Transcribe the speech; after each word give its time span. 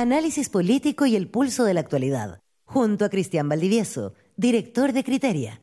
Análisis 0.00 0.48
político 0.48 1.06
y 1.06 1.16
el 1.16 1.26
pulso 1.26 1.64
de 1.64 1.74
la 1.74 1.80
actualidad. 1.80 2.38
Junto 2.64 3.04
a 3.04 3.08
Cristian 3.08 3.48
Valdivieso, 3.48 4.14
director 4.36 4.92
de 4.92 5.02
Criteria. 5.02 5.60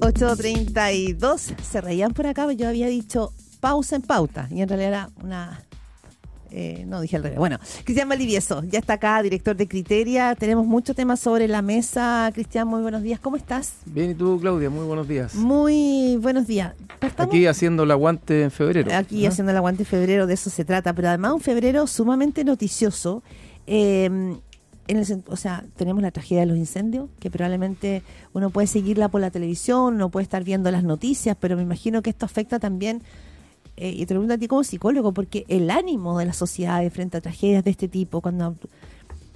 8.32, 0.00 1.60
se 1.60 1.80
reían 1.82 2.14
por 2.14 2.26
acá, 2.26 2.50
yo 2.52 2.68
había 2.68 2.86
dicho 2.86 3.34
pausa 3.60 3.96
en 3.96 4.02
pauta, 4.02 4.48
y 4.50 4.62
en 4.62 4.68
realidad 4.70 4.88
era 4.88 5.10
una... 5.22 5.65
Eh, 6.58 6.86
no 6.86 7.02
dije 7.02 7.16
al 7.16 7.22
revés. 7.22 7.38
Bueno, 7.38 7.58
Cristian 7.84 8.08
Valdivieso, 8.08 8.64
ya 8.64 8.78
está 8.78 8.94
acá, 8.94 9.22
director 9.22 9.54
de 9.54 9.68
Criteria. 9.68 10.34
Tenemos 10.34 10.66
muchos 10.66 10.96
temas 10.96 11.20
sobre 11.20 11.48
la 11.48 11.60
mesa. 11.60 12.30
Cristian, 12.32 12.66
muy 12.66 12.80
buenos 12.80 13.02
días. 13.02 13.20
¿Cómo 13.20 13.36
estás? 13.36 13.74
Bien, 13.84 14.12
¿y 14.12 14.14
tú, 14.14 14.38
Claudia? 14.40 14.70
Muy 14.70 14.86
buenos 14.86 15.06
días. 15.06 15.34
Muy 15.34 16.16
buenos 16.16 16.46
días. 16.46 16.72
Aquí 17.18 17.46
haciendo 17.46 17.82
el 17.82 17.90
aguante 17.90 18.44
en 18.44 18.50
febrero. 18.50 18.90
Aquí 18.94 19.26
haciendo 19.26 19.50
el 19.52 19.58
aguante 19.58 19.82
en 19.82 19.86
febrero, 19.86 20.26
de 20.26 20.32
eso 20.32 20.48
se 20.48 20.64
trata. 20.64 20.94
Pero 20.94 21.08
además 21.08 21.34
un 21.34 21.42
febrero 21.42 21.86
sumamente 21.86 22.42
noticioso. 22.42 23.22
Eh, 23.66 24.38
o 25.26 25.36
sea, 25.36 25.62
tenemos 25.76 26.02
la 26.02 26.10
tragedia 26.10 26.40
de 26.40 26.46
los 26.46 26.56
incendios, 26.56 27.10
que 27.18 27.30
probablemente 27.30 28.02
uno 28.32 28.48
puede 28.48 28.66
seguirla 28.66 29.08
por 29.08 29.20
la 29.20 29.30
televisión, 29.30 29.96
uno 29.96 30.08
puede 30.08 30.22
estar 30.22 30.42
viendo 30.44 30.70
las 30.70 30.84
noticias, 30.84 31.36
pero 31.38 31.56
me 31.56 31.62
imagino 31.62 32.02
que 32.02 32.10
esto 32.10 32.24
afecta 32.24 32.58
también, 32.58 33.02
eh, 33.76 33.90
y 33.90 34.06
te 34.06 34.14
lo 34.14 34.20
pregunto 34.20 34.34
a 34.34 34.38
ti 34.38 34.48
como 34.48 34.64
psicólogo, 34.64 35.12
porque 35.12 35.44
el 35.48 35.70
ánimo 35.70 36.18
de 36.18 36.26
la 36.26 36.32
sociedad 36.32 36.82
frente 36.90 37.18
a 37.18 37.20
tragedias 37.20 37.64
de 37.64 37.70
este 37.70 37.88
tipo, 37.88 38.20
cuando 38.20 38.54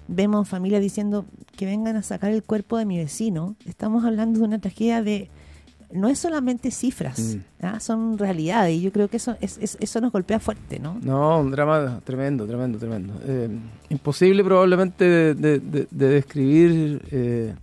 vemos 0.09 0.49
familias 0.49 0.81
diciendo 0.81 1.25
que 1.57 1.67
vengan 1.67 1.97
a 1.97 2.03
sacar 2.03 2.33
el 2.33 2.43
cuerpo 2.43 2.79
de 2.79 2.85
mi 2.85 2.99
vecino, 2.99 3.55
estamos 3.67 4.05
hablando 4.05 4.41
de 4.41 4.45
una 4.47 4.59
tragedia 4.59 5.03
de 5.03 5.31
no 5.93 6.09
es 6.09 6.19
solamente 6.19 6.71
cifras, 6.71 7.37
mm. 7.37 7.65
¿ah? 7.65 7.81
son 7.81 8.17
realidades 8.17 8.77
y 8.77 8.81
yo 8.81 8.93
creo 8.93 9.09
que 9.09 9.17
eso 9.17 9.37
es, 9.41 9.59
eso 9.59 10.01
nos 10.01 10.13
golpea 10.13 10.39
fuerte, 10.39 10.79
¿no? 10.79 10.99
No, 11.03 11.41
un 11.41 11.51
drama 11.51 12.01
tremendo, 12.05 12.47
tremendo, 12.47 12.79
tremendo. 12.79 13.15
Eh, 13.25 13.49
imposible 13.89 14.45
probablemente 14.45 15.35
de, 15.35 15.87
describir 15.91 17.03
eh, 17.11 17.55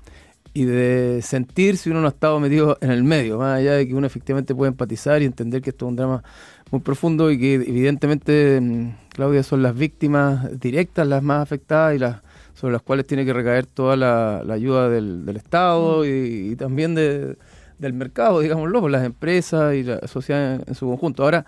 y 0.54 0.66
de 0.66 1.22
sentir 1.22 1.78
si 1.78 1.90
uno 1.90 2.02
no 2.02 2.08
ha 2.08 2.10
estado 2.10 2.40
metido 2.40 2.78
en 2.82 2.92
el 2.92 3.04
medio, 3.04 3.38
más 3.38 3.60
allá 3.60 3.74
de 3.74 3.88
que 3.88 3.94
uno 3.94 4.08
efectivamente 4.08 4.54
puede 4.54 4.70
empatizar 4.70 5.22
y 5.22 5.26
entender 5.26 5.62
que 5.62 5.70
esto 5.70 5.86
es 5.86 5.90
un 5.90 5.96
drama 5.96 6.24
muy 6.72 6.82
profundo 6.82 7.32
y 7.32 7.40
que 7.40 7.56
evidentemente, 7.56 8.60
mm, 8.62 8.92
Claudia, 9.10 9.44
son 9.44 9.64
las 9.64 9.76
víctimas 9.76 10.60
directas 10.60 11.08
las 11.08 11.24
más 11.24 11.42
afectadas 11.42 11.96
y 11.96 12.00
las 12.00 12.22
sobre 12.54 12.74
las 12.74 12.82
cuales 12.82 13.06
tiene 13.06 13.24
que 13.24 13.34
recaer 13.34 13.68
toda 13.68 13.96
la, 13.96 14.40
ayuda 14.52 14.90
del, 14.90 15.32
Estado 15.36 16.00
mm. 16.00 16.06
y 16.06 16.56
también 16.56 16.96
de 16.96 17.38
del 17.80 17.94
mercado, 17.94 18.40
digámoslo, 18.40 18.82
por 18.82 18.92
las 18.92 19.06
empresas 19.06 19.76
y 19.76 19.84
la 19.84 20.08
sociedad 20.08 20.62
en, 20.68 20.76
su 20.76 20.88
conjunto. 20.88 21.24
Ahora, 21.24 21.46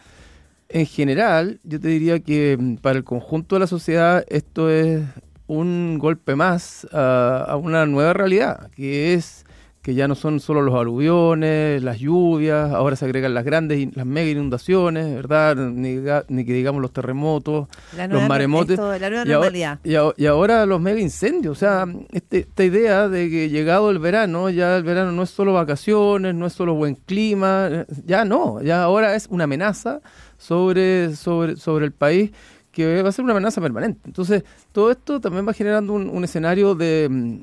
en 0.69 0.85
general, 0.85 1.59
yo 1.63 1.79
te 1.79 1.87
diría 1.87 2.19
que 2.19 2.57
mm, 2.59 2.75
para 2.75 2.97
el 2.97 3.03
conjunto 3.03 3.55
de 3.55 3.61
la 3.61 3.67
sociedad 3.67 4.23
esto 4.29 4.69
es 4.69 5.03
un 5.47 5.97
golpe 5.97 6.35
más 6.35 6.87
a 6.91 7.57
una 7.59 7.87
nueva 7.87 8.13
realidad, 8.13 8.69
que 8.75 9.15
es 9.15 9.45
que 9.89 9.95
ya 9.95 10.07
no 10.07 10.13
son 10.13 10.39
solo 10.39 10.61
los 10.61 10.75
aluviones, 10.75 11.81
las 11.81 11.97
lluvias, 11.97 12.71
ahora 12.73 12.95
se 12.95 13.05
agregan 13.05 13.33
las 13.33 13.43
grandes, 13.43 13.95
las 13.97 14.05
mega 14.05 14.29
inundaciones, 14.29 15.15
¿verdad? 15.15 15.55
Ni, 15.55 15.95
que 16.45 16.53
digamos 16.53 16.79
los 16.79 16.93
terremotos, 16.93 17.67
los 18.07 18.27
maremotos. 18.27 18.77
y, 19.83 20.25
ahora, 20.27 20.67
los 20.67 20.79
mega 20.79 20.99
incendios. 20.99 21.57
O 21.57 21.59
sea, 21.59 21.87
este, 22.11 22.41
esta 22.41 22.63
idea 22.63 23.09
de 23.09 23.31
que 23.31 23.49
llegado 23.49 23.89
el 23.89 23.97
verano, 23.97 24.51
ya 24.51 24.77
el 24.77 24.83
verano 24.83 25.11
no 25.11 25.23
es 25.23 25.31
solo 25.31 25.53
vacaciones, 25.53 26.35
no 26.35 26.45
es 26.45 26.53
solo 26.53 26.75
buen 26.75 26.93
clima, 26.93 27.87
ya 28.05 28.25
no, 28.25 28.61
ya 28.61 28.83
ahora 28.83 29.15
es 29.15 29.25
una 29.31 29.45
amenaza 29.45 30.01
sobre, 30.37 31.15
sobre, 31.15 31.55
sobre 31.55 31.85
el 31.85 31.93
país 31.93 32.29
que 32.71 33.01
va 33.01 33.09
a 33.09 33.11
ser 33.11 33.25
una 33.25 33.33
amenaza 33.33 33.59
permanente. 33.59 34.01
Entonces, 34.05 34.43
todo 34.71 34.91
esto 34.91 35.19
también 35.19 35.47
va 35.47 35.53
generando 35.53 35.93
un 35.93 36.23
escenario 36.23 36.75
de 36.75 37.39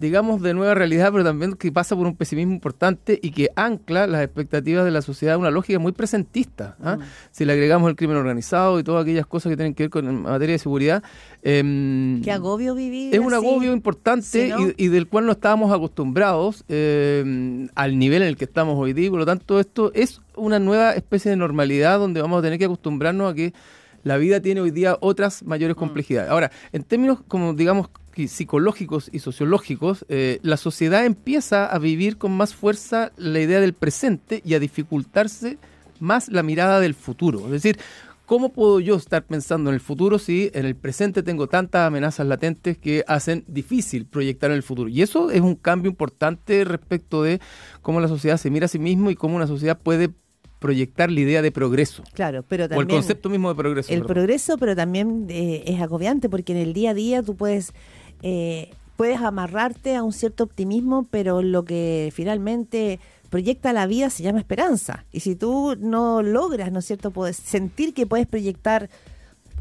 digamos, 0.00 0.40
de 0.40 0.54
nueva 0.54 0.74
realidad, 0.74 1.12
pero 1.12 1.22
también 1.22 1.52
que 1.52 1.70
pasa 1.70 1.94
por 1.94 2.06
un 2.06 2.16
pesimismo 2.16 2.54
importante 2.54 3.20
y 3.22 3.32
que 3.32 3.50
ancla 3.54 4.06
las 4.06 4.24
expectativas 4.24 4.82
de 4.86 4.90
la 4.90 5.02
sociedad 5.02 5.34
a 5.34 5.38
una 5.38 5.50
lógica 5.50 5.78
muy 5.78 5.92
presentista. 5.92 6.76
¿ah? 6.82 6.96
Mm. 6.96 7.00
Si 7.30 7.44
le 7.44 7.52
agregamos 7.52 7.90
el 7.90 7.96
crimen 7.96 8.16
organizado 8.16 8.80
y 8.80 8.82
todas 8.82 9.02
aquellas 9.02 9.26
cosas 9.26 9.50
que 9.50 9.56
tienen 9.56 9.74
que 9.74 9.84
ver 9.84 9.90
con 9.90 10.22
materia 10.22 10.54
de 10.54 10.58
seguridad. 10.58 11.02
Eh, 11.42 12.18
Qué 12.24 12.32
agobio 12.32 12.74
vivir. 12.74 13.14
Es 13.14 13.20
un 13.20 13.34
agobio 13.34 13.74
importante 13.74 14.54
y, 14.78 14.88
del 14.88 15.06
cual 15.06 15.26
no 15.26 15.32
estábamos 15.32 15.70
acostumbrados 15.70 16.64
em, 16.68 17.68
al 17.74 17.98
nivel 17.98 18.22
en 18.22 18.28
el 18.28 18.36
que 18.38 18.46
estamos 18.46 18.78
hoy 18.78 18.94
día. 18.94 19.10
Por 19.10 19.18
lo 19.18 19.26
tanto, 19.26 19.60
esto 19.60 19.92
es 19.94 20.22
una 20.34 20.58
nueva 20.58 20.92
especie 20.92 21.30
de 21.30 21.36
normalidad 21.36 21.98
donde 21.98 22.22
vamos 22.22 22.38
a 22.38 22.42
tener 22.42 22.58
que 22.58 22.64
acostumbrarnos 22.64 23.30
a 23.30 23.34
que 23.34 23.52
la 24.02 24.16
vida 24.16 24.40
tiene 24.40 24.62
hoy 24.62 24.70
día 24.70 24.96
otras 25.00 25.42
mayores 25.42 25.76
mm. 25.76 25.78
complejidades. 25.78 26.30
Ahora, 26.30 26.50
en 26.72 26.84
términos 26.84 27.18
como 27.28 27.52
digamos 27.52 27.90
psicológicos 28.14 29.08
y 29.12 29.20
sociológicos, 29.20 30.04
eh, 30.08 30.40
la 30.42 30.56
sociedad 30.56 31.04
empieza 31.04 31.66
a 31.66 31.78
vivir 31.78 32.18
con 32.18 32.32
más 32.32 32.54
fuerza 32.54 33.12
la 33.16 33.40
idea 33.40 33.60
del 33.60 33.72
presente 33.72 34.42
y 34.44 34.54
a 34.54 34.58
dificultarse 34.58 35.58
más 36.00 36.28
la 36.28 36.42
mirada 36.42 36.80
del 36.80 36.94
futuro. 36.94 37.44
Es 37.46 37.50
decir, 37.50 37.78
¿cómo 38.26 38.50
puedo 38.50 38.80
yo 38.80 38.96
estar 38.96 39.24
pensando 39.24 39.70
en 39.70 39.74
el 39.74 39.80
futuro 39.80 40.18
si 40.18 40.50
en 40.54 40.66
el 40.66 40.76
presente 40.76 41.22
tengo 41.22 41.46
tantas 41.46 41.86
amenazas 41.86 42.26
latentes 42.26 42.78
que 42.78 43.04
hacen 43.06 43.44
difícil 43.46 44.06
proyectar 44.06 44.50
en 44.50 44.56
el 44.56 44.62
futuro? 44.62 44.88
Y 44.88 45.02
eso 45.02 45.30
es 45.30 45.40
un 45.40 45.54
cambio 45.54 45.90
importante 45.90 46.64
respecto 46.64 47.22
de 47.22 47.40
cómo 47.82 48.00
la 48.00 48.08
sociedad 48.08 48.36
se 48.36 48.50
mira 48.50 48.66
a 48.66 48.68
sí 48.68 48.78
mismo 48.78 49.10
y 49.10 49.14
cómo 49.14 49.36
una 49.36 49.46
sociedad 49.46 49.78
puede 49.78 50.10
proyectar 50.60 51.10
la 51.10 51.20
idea 51.20 51.42
de 51.42 51.50
progreso. 51.50 52.04
Claro, 52.12 52.44
pero 52.46 52.68
también... 52.68 52.86
O 52.86 52.90
el 52.90 52.96
concepto 52.96 53.30
mismo 53.30 53.48
de 53.48 53.54
progreso. 53.54 53.92
El 53.92 54.02
progreso, 54.02 54.58
pero 54.58 54.76
también 54.76 55.26
eh, 55.30 55.64
es 55.66 55.80
agobiante 55.80 56.28
porque 56.28 56.52
en 56.52 56.58
el 56.58 56.74
día 56.74 56.90
a 56.90 56.94
día 56.94 57.22
tú 57.22 57.34
puedes 57.34 57.72
eh, 58.22 58.70
puedes 58.96 59.20
amarrarte 59.20 59.96
a 59.96 60.02
un 60.02 60.12
cierto 60.12 60.44
optimismo, 60.44 61.06
pero 61.10 61.42
lo 61.42 61.64
que 61.64 62.12
finalmente 62.14 63.00
proyecta 63.30 63.72
la 63.72 63.86
vida 63.86 64.10
se 64.10 64.22
llama 64.22 64.40
esperanza. 64.40 65.04
Y 65.12 65.20
si 65.20 65.36
tú 65.36 65.76
no 65.78 66.20
logras, 66.20 66.70
¿no 66.70 66.80
es 66.80 66.84
cierto?, 66.84 67.10
puedes 67.10 67.36
sentir 67.36 67.94
que 67.94 68.06
puedes 68.06 68.26
proyectar 68.26 68.90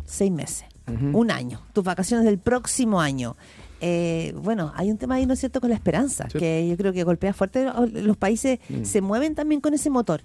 seis 0.05 0.31
meses, 0.31 0.65
un 1.13 1.29
año, 1.29 1.61
tus 1.71 1.83
vacaciones 1.83 2.25
del 2.25 2.39
próximo 2.39 2.99
año. 2.99 3.35
Eh, 3.79 4.33
bueno, 4.41 4.73
hay 4.75 4.89
un 4.91 4.97
tema 4.97 5.15
ahí, 5.15 5.25
¿no 5.25 5.35
es 5.35 5.39
cierto?, 5.39 5.61
con 5.61 5.69
la 5.69 5.75
esperanza, 5.75 6.27
que 6.27 6.67
yo 6.67 6.75
creo 6.75 6.91
que 6.91 7.03
golpea 7.03 7.31
fuerte. 7.31 7.65
Los 7.93 8.17
países 8.17 8.59
mm. 8.67 8.83
se 8.83 8.99
mueven 9.01 9.35
también 9.35 9.61
con 9.61 9.73
ese 9.73 9.89
motor. 9.89 10.21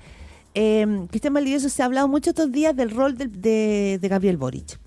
Eh, 0.54 1.06
Cristian 1.10 1.34
Maldivieso 1.34 1.68
se 1.68 1.82
ha 1.82 1.84
hablado 1.84 2.08
mucho 2.08 2.30
estos 2.30 2.50
días 2.50 2.74
del 2.74 2.90
rol 2.90 3.16
de, 3.16 3.98
de 4.00 4.08
Gabriel 4.08 4.38
Boric. 4.38 4.78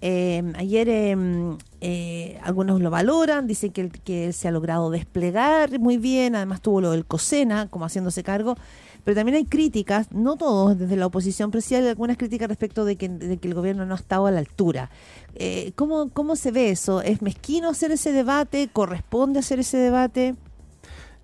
Ayer 0.00 0.88
em, 0.88 1.58
eh, 1.80 2.38
algunos 2.42 2.80
lo 2.80 2.90
valoran, 2.90 3.46
dicen 3.46 3.72
que, 3.72 3.88
que 3.88 4.32
se 4.32 4.48
ha 4.48 4.50
logrado 4.50 4.90
desplegar 4.90 5.78
muy 5.80 5.98
bien, 5.98 6.36
además 6.36 6.60
tuvo 6.60 6.80
lo 6.80 6.92
del 6.92 7.04
COSENA 7.04 7.68
como 7.68 7.84
haciéndose 7.84 8.22
cargo, 8.22 8.56
pero 9.04 9.16
también 9.16 9.36
hay 9.36 9.44
críticas, 9.44 10.12
no 10.12 10.36
todos 10.36 10.78
desde 10.78 10.96
la 10.96 11.06
oposición, 11.06 11.50
pero 11.50 11.62
sí 11.62 11.74
hay 11.74 11.86
algunas 11.86 12.16
críticas 12.16 12.48
respecto 12.48 12.84
de 12.84 12.96
que, 12.96 13.08
de 13.08 13.38
que 13.38 13.48
el 13.48 13.54
gobierno 13.54 13.86
no 13.86 13.94
ha 13.94 13.96
estado 13.96 14.26
a 14.26 14.30
la 14.30 14.38
altura. 14.38 14.90
Eh, 15.34 15.72
¿cómo, 15.76 16.10
¿Cómo 16.10 16.36
se 16.36 16.50
ve 16.50 16.70
eso? 16.70 17.00
¿Es 17.00 17.22
mezquino 17.22 17.70
hacer 17.70 17.90
ese 17.90 18.12
debate? 18.12 18.68
¿Corresponde 18.72 19.38
hacer 19.38 19.60
ese 19.60 19.78
debate? 19.78 20.34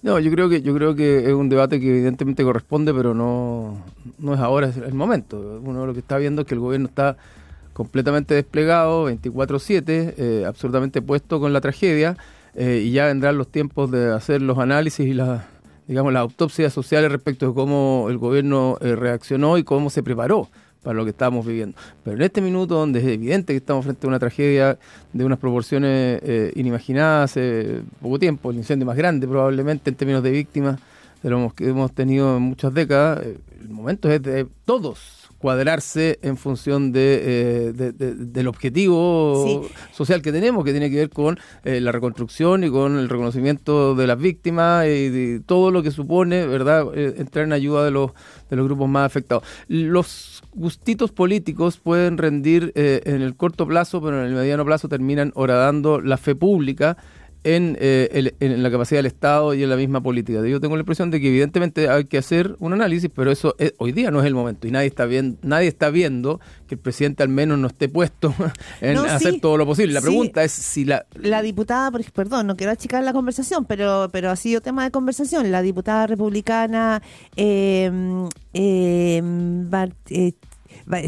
No, 0.02 0.18
yo 0.18 0.30
creo 0.30 0.48
que 0.48 0.60
yo 0.60 0.74
creo 0.74 0.94
que 0.94 1.24
es 1.24 1.32
un 1.32 1.48
debate 1.48 1.80
que 1.80 1.88
evidentemente 1.88 2.44
corresponde, 2.44 2.92
pero 2.92 3.14
no, 3.14 3.82
no 4.18 4.34
es 4.34 4.40
ahora 4.40 4.68
es 4.68 4.76
el 4.76 4.94
momento. 4.94 5.60
Uno 5.64 5.86
lo 5.86 5.94
que 5.94 6.00
está 6.00 6.18
viendo 6.18 6.42
es 6.42 6.48
que 6.48 6.54
el 6.54 6.60
gobierno 6.60 6.88
está 6.88 7.16
completamente 7.74 8.34
desplegado, 8.34 9.04
24/7, 9.04 10.14
eh, 10.16 10.44
absolutamente 10.46 11.02
puesto 11.02 11.40
con 11.40 11.52
la 11.52 11.60
tragedia, 11.60 12.16
eh, 12.54 12.82
y 12.86 12.92
ya 12.92 13.06
vendrán 13.06 13.36
los 13.36 13.48
tiempos 13.48 13.90
de 13.90 14.12
hacer 14.12 14.40
los 14.40 14.58
análisis 14.58 15.06
y 15.06 15.12
las 15.12 15.42
digamos 15.86 16.14
las 16.14 16.22
autopsias 16.22 16.72
sociales 16.72 17.12
respecto 17.12 17.48
de 17.48 17.52
cómo 17.52 18.06
el 18.08 18.16
gobierno 18.16 18.78
eh, 18.80 18.96
reaccionó 18.96 19.58
y 19.58 19.64
cómo 19.64 19.90
se 19.90 20.02
preparó 20.02 20.48
para 20.82 20.94
lo 20.94 21.04
que 21.04 21.10
estamos 21.10 21.44
viviendo. 21.44 21.76
Pero 22.04 22.16
en 22.16 22.22
este 22.22 22.40
minuto, 22.40 22.76
donde 22.76 23.00
es 23.00 23.06
evidente 23.06 23.52
que 23.52 23.58
estamos 23.58 23.84
frente 23.84 24.06
a 24.06 24.08
una 24.08 24.18
tragedia 24.18 24.78
de 25.12 25.24
unas 25.24 25.38
proporciones 25.38 26.22
inimaginadas 26.54 27.32
hace 27.32 27.80
poco 28.00 28.18
tiempo, 28.18 28.50
el 28.50 28.58
incendio 28.58 28.86
más 28.86 28.96
grande 28.96 29.26
probablemente 29.26 29.90
en 29.90 29.96
términos 29.96 30.22
de 30.22 30.30
víctimas 30.30 30.78
de 31.22 31.30
lo 31.30 31.52
que 31.54 31.68
hemos 31.68 31.92
tenido 31.92 32.36
en 32.36 32.42
muchas 32.42 32.72
décadas, 32.72 33.24
el 33.24 33.68
momento 33.70 34.10
es 34.10 34.22
de 34.22 34.46
todos 34.66 35.23
cuadrarse 35.44 36.18
en 36.22 36.38
función 36.38 36.90
de, 36.90 37.20
eh, 37.22 37.92
del 37.92 38.48
objetivo 38.48 39.68
social 39.92 40.22
que 40.22 40.32
tenemos, 40.32 40.64
que 40.64 40.70
tiene 40.70 40.88
que 40.88 40.96
ver 40.96 41.10
con 41.10 41.38
eh, 41.64 41.82
la 41.82 41.92
reconstrucción 41.92 42.64
y 42.64 42.70
con 42.70 42.96
el 42.96 43.10
reconocimiento 43.10 43.94
de 43.94 44.06
las 44.06 44.16
víctimas 44.16 44.86
y 44.86 45.10
de 45.10 45.42
todo 45.44 45.70
lo 45.70 45.82
que 45.82 45.90
supone, 45.90 46.46
¿verdad?, 46.46 46.86
eh, 46.94 47.16
entrar 47.18 47.44
en 47.44 47.52
ayuda 47.52 47.84
de 47.84 47.90
los, 47.90 48.12
de 48.48 48.56
los 48.56 48.64
grupos 48.64 48.88
más 48.88 49.04
afectados. 49.04 49.44
Los 49.68 50.42
gustitos 50.54 51.12
políticos 51.12 51.76
pueden 51.76 52.16
rendir 52.16 52.72
en 52.74 53.20
el 53.20 53.36
corto 53.36 53.66
plazo, 53.66 54.00
pero 54.00 54.20
en 54.20 54.28
el 54.28 54.34
mediano 54.34 54.64
plazo 54.64 54.88
terminan 54.88 55.30
horadando 55.34 56.00
la 56.00 56.16
fe 56.16 56.34
pública 56.34 56.96
en, 57.44 57.76
eh, 57.80 58.32
en, 58.40 58.62
la 58.62 58.70
capacidad 58.70 58.98
del 58.98 59.06
Estado 59.06 59.54
y 59.54 59.62
en 59.62 59.70
la 59.70 59.76
misma 59.76 60.02
política. 60.02 60.44
Yo 60.46 60.60
tengo 60.60 60.76
la 60.76 60.80
impresión 60.80 61.10
de 61.10 61.20
que 61.20 61.28
evidentemente 61.28 61.88
hay 61.88 62.06
que 62.06 62.18
hacer 62.18 62.56
un 62.58 62.72
análisis, 62.72 63.10
pero 63.14 63.30
eso 63.30 63.54
hoy 63.78 63.92
día 63.92 64.10
no 64.10 64.20
es 64.20 64.26
el 64.26 64.34
momento 64.34 64.66
y 64.66 64.70
nadie 64.70 64.88
está 64.88 65.06
viendo, 65.06 65.38
nadie 65.42 65.68
está 65.68 65.90
viendo 65.90 66.40
que 66.66 66.74
el 66.74 66.80
presidente 66.80 67.22
al 67.22 67.28
menos 67.28 67.58
no 67.58 67.68
esté 67.68 67.88
puesto 67.88 68.34
en 68.80 68.98
hacer 68.98 69.40
todo 69.40 69.56
lo 69.56 69.66
posible. 69.66 69.92
La 69.92 70.00
pregunta 70.00 70.42
es 70.42 70.52
si 70.52 70.84
la 70.84 71.06
la 71.14 71.42
diputada, 71.42 71.90
perdón, 72.12 72.46
no 72.46 72.56
quiero 72.56 72.72
achicar 72.72 73.02
la 73.04 73.12
conversación, 73.12 73.64
pero 73.64 74.08
pero 74.12 74.30
ha 74.30 74.36
sido 74.36 74.60
tema 74.60 74.84
de 74.84 74.90
conversación. 74.90 75.50
La 75.50 75.62
diputada 75.62 76.06
republicana 76.06 77.02
eh, 77.36 77.90
eh, 78.52 79.22
eh 80.10 80.32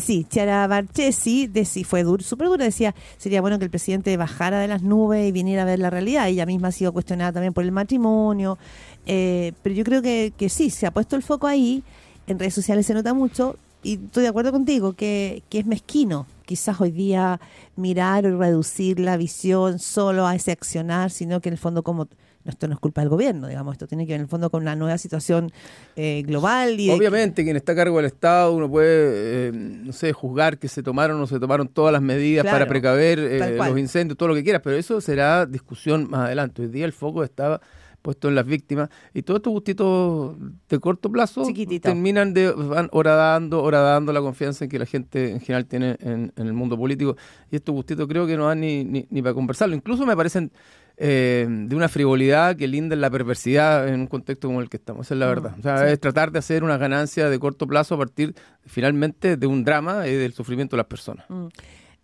sí, 0.00 0.26
Chiara 0.28 0.66
Barchesi 0.66 1.50
fue 1.84 2.04
súper 2.20 2.48
dura, 2.48 2.64
decía, 2.64 2.94
sería 3.18 3.40
bueno 3.40 3.58
que 3.58 3.64
el 3.64 3.70
presidente 3.70 4.16
bajara 4.16 4.58
de 4.60 4.68
las 4.68 4.82
nubes 4.82 5.28
y 5.28 5.32
viniera 5.32 5.62
a 5.62 5.64
ver 5.66 5.78
la 5.78 5.90
realidad. 5.90 6.28
Ella 6.28 6.46
misma 6.46 6.68
ha 6.68 6.72
sido 6.72 6.92
cuestionada 6.92 7.32
también 7.32 7.52
por 7.52 7.64
el 7.64 7.72
matrimonio, 7.72 8.58
eh, 9.06 9.52
pero 9.62 9.74
yo 9.74 9.84
creo 9.84 10.02
que, 10.02 10.32
que 10.36 10.48
sí, 10.48 10.70
se 10.70 10.86
ha 10.86 10.90
puesto 10.90 11.16
el 11.16 11.22
foco 11.22 11.46
ahí, 11.46 11.82
en 12.26 12.38
redes 12.38 12.54
sociales 12.54 12.86
se 12.86 12.94
nota 12.94 13.14
mucho, 13.14 13.56
y 13.82 13.94
estoy 13.94 14.22
de 14.22 14.28
acuerdo 14.28 14.52
contigo, 14.52 14.94
que, 14.94 15.42
que 15.48 15.60
es 15.60 15.66
mezquino 15.66 16.26
quizás 16.46 16.80
hoy 16.80 16.92
día 16.92 17.40
mirar 17.74 18.24
o 18.26 18.38
reducir 18.38 18.98
la 19.00 19.18
visión 19.18 19.78
solo 19.78 20.26
a 20.26 20.34
ese 20.34 20.52
accionar, 20.52 21.10
sino 21.10 21.40
que 21.40 21.50
en 21.50 21.54
el 21.54 21.58
fondo 21.58 21.82
como 21.82 22.08
esto 22.50 22.68
no 22.68 22.74
es 22.74 22.80
culpa 22.80 23.00
del 23.00 23.10
gobierno, 23.10 23.48
digamos, 23.48 23.74
esto 23.74 23.86
tiene 23.86 24.06
que 24.06 24.12
ver 24.12 24.20
en 24.20 24.22
el 24.22 24.28
fondo 24.28 24.50
con 24.50 24.62
una 24.62 24.76
nueva 24.76 24.98
situación 24.98 25.50
eh, 25.96 26.22
global. 26.26 26.78
y 26.78 26.90
Obviamente, 26.90 27.44
quien 27.44 27.56
está 27.56 27.72
a 27.72 27.76
cargo 27.76 27.96
del 27.96 28.06
Estado, 28.06 28.52
uno 28.52 28.70
puede, 28.70 29.48
eh, 29.48 29.52
no 29.52 29.92
sé, 29.92 30.12
juzgar 30.12 30.58
que 30.58 30.68
se 30.68 30.82
tomaron 30.82 31.16
o 31.16 31.20
no 31.20 31.26
se 31.26 31.40
tomaron 31.40 31.68
todas 31.68 31.92
las 31.92 32.02
medidas 32.02 32.44
para 32.44 32.66
precaver 32.66 33.18
eh, 33.18 33.56
los 33.56 33.78
incendios, 33.78 34.16
todo 34.16 34.28
lo 34.28 34.34
que 34.34 34.44
quieras, 34.44 34.62
pero 34.62 34.76
eso 34.76 35.00
será 35.00 35.46
discusión 35.46 36.08
más 36.08 36.26
adelante. 36.26 36.62
Hoy 36.62 36.68
día 36.68 36.84
el 36.84 36.92
foco 36.92 37.24
estaba 37.24 37.60
puesto 38.06 38.28
en 38.28 38.36
las 38.36 38.46
víctimas 38.46 38.88
y 39.12 39.22
todos 39.22 39.38
estos 39.38 39.52
gustitos 39.52 40.36
de 40.68 40.78
corto 40.78 41.10
plazo 41.10 41.42
terminan 41.82 42.32
de 42.34 42.52
van 42.52 42.88
horadando, 42.92 43.60
horadando 43.64 44.12
la 44.12 44.20
confianza 44.20 44.64
en 44.64 44.70
que 44.70 44.78
la 44.78 44.86
gente 44.86 45.32
en 45.32 45.40
general 45.40 45.66
tiene 45.66 45.96
en, 45.98 46.32
el 46.36 46.52
mundo 46.52 46.78
político 46.78 47.16
y 47.50 47.56
estos 47.56 47.74
gustitos 47.74 48.06
creo 48.06 48.24
que 48.24 48.36
no 48.36 48.46
dan 48.46 48.60
ni, 48.60 48.84
ni, 48.84 49.08
ni 49.10 49.22
para 49.22 49.34
conversarlo. 49.34 49.74
Incluso 49.74 50.06
me 50.06 50.14
parecen 50.14 50.52
eh, 50.98 51.46
de 51.48 51.76
una 51.76 51.88
frivolidad 51.88 52.56
que 52.56 52.66
linda 52.66 52.94
en 52.94 53.00
la 53.00 53.10
perversidad 53.10 53.88
en 53.88 54.00
un 54.00 54.06
contexto 54.06 54.48
como 54.48 54.62
el 54.62 54.70
que 54.70 54.78
estamos. 54.78 55.06
Esa 55.06 55.14
es 55.14 55.20
la 55.20 55.26
mm, 55.26 55.28
verdad. 55.28 55.54
O 55.58 55.62
sea, 55.62 55.90
es 55.90 56.00
tratar 56.00 56.32
de 56.32 56.38
hacer 56.38 56.64
una 56.64 56.78
ganancia 56.78 57.28
de 57.28 57.38
corto 57.38 57.66
plazo 57.66 57.96
a 57.96 57.98
partir 57.98 58.34
finalmente 58.64 59.36
de 59.36 59.46
un 59.46 59.64
drama 59.64 60.06
y 60.08 60.14
del 60.14 60.32
sufrimiento 60.32 60.76
de 60.76 60.78
las 60.78 60.86
personas. 60.86 61.26
Mm. 61.28 61.46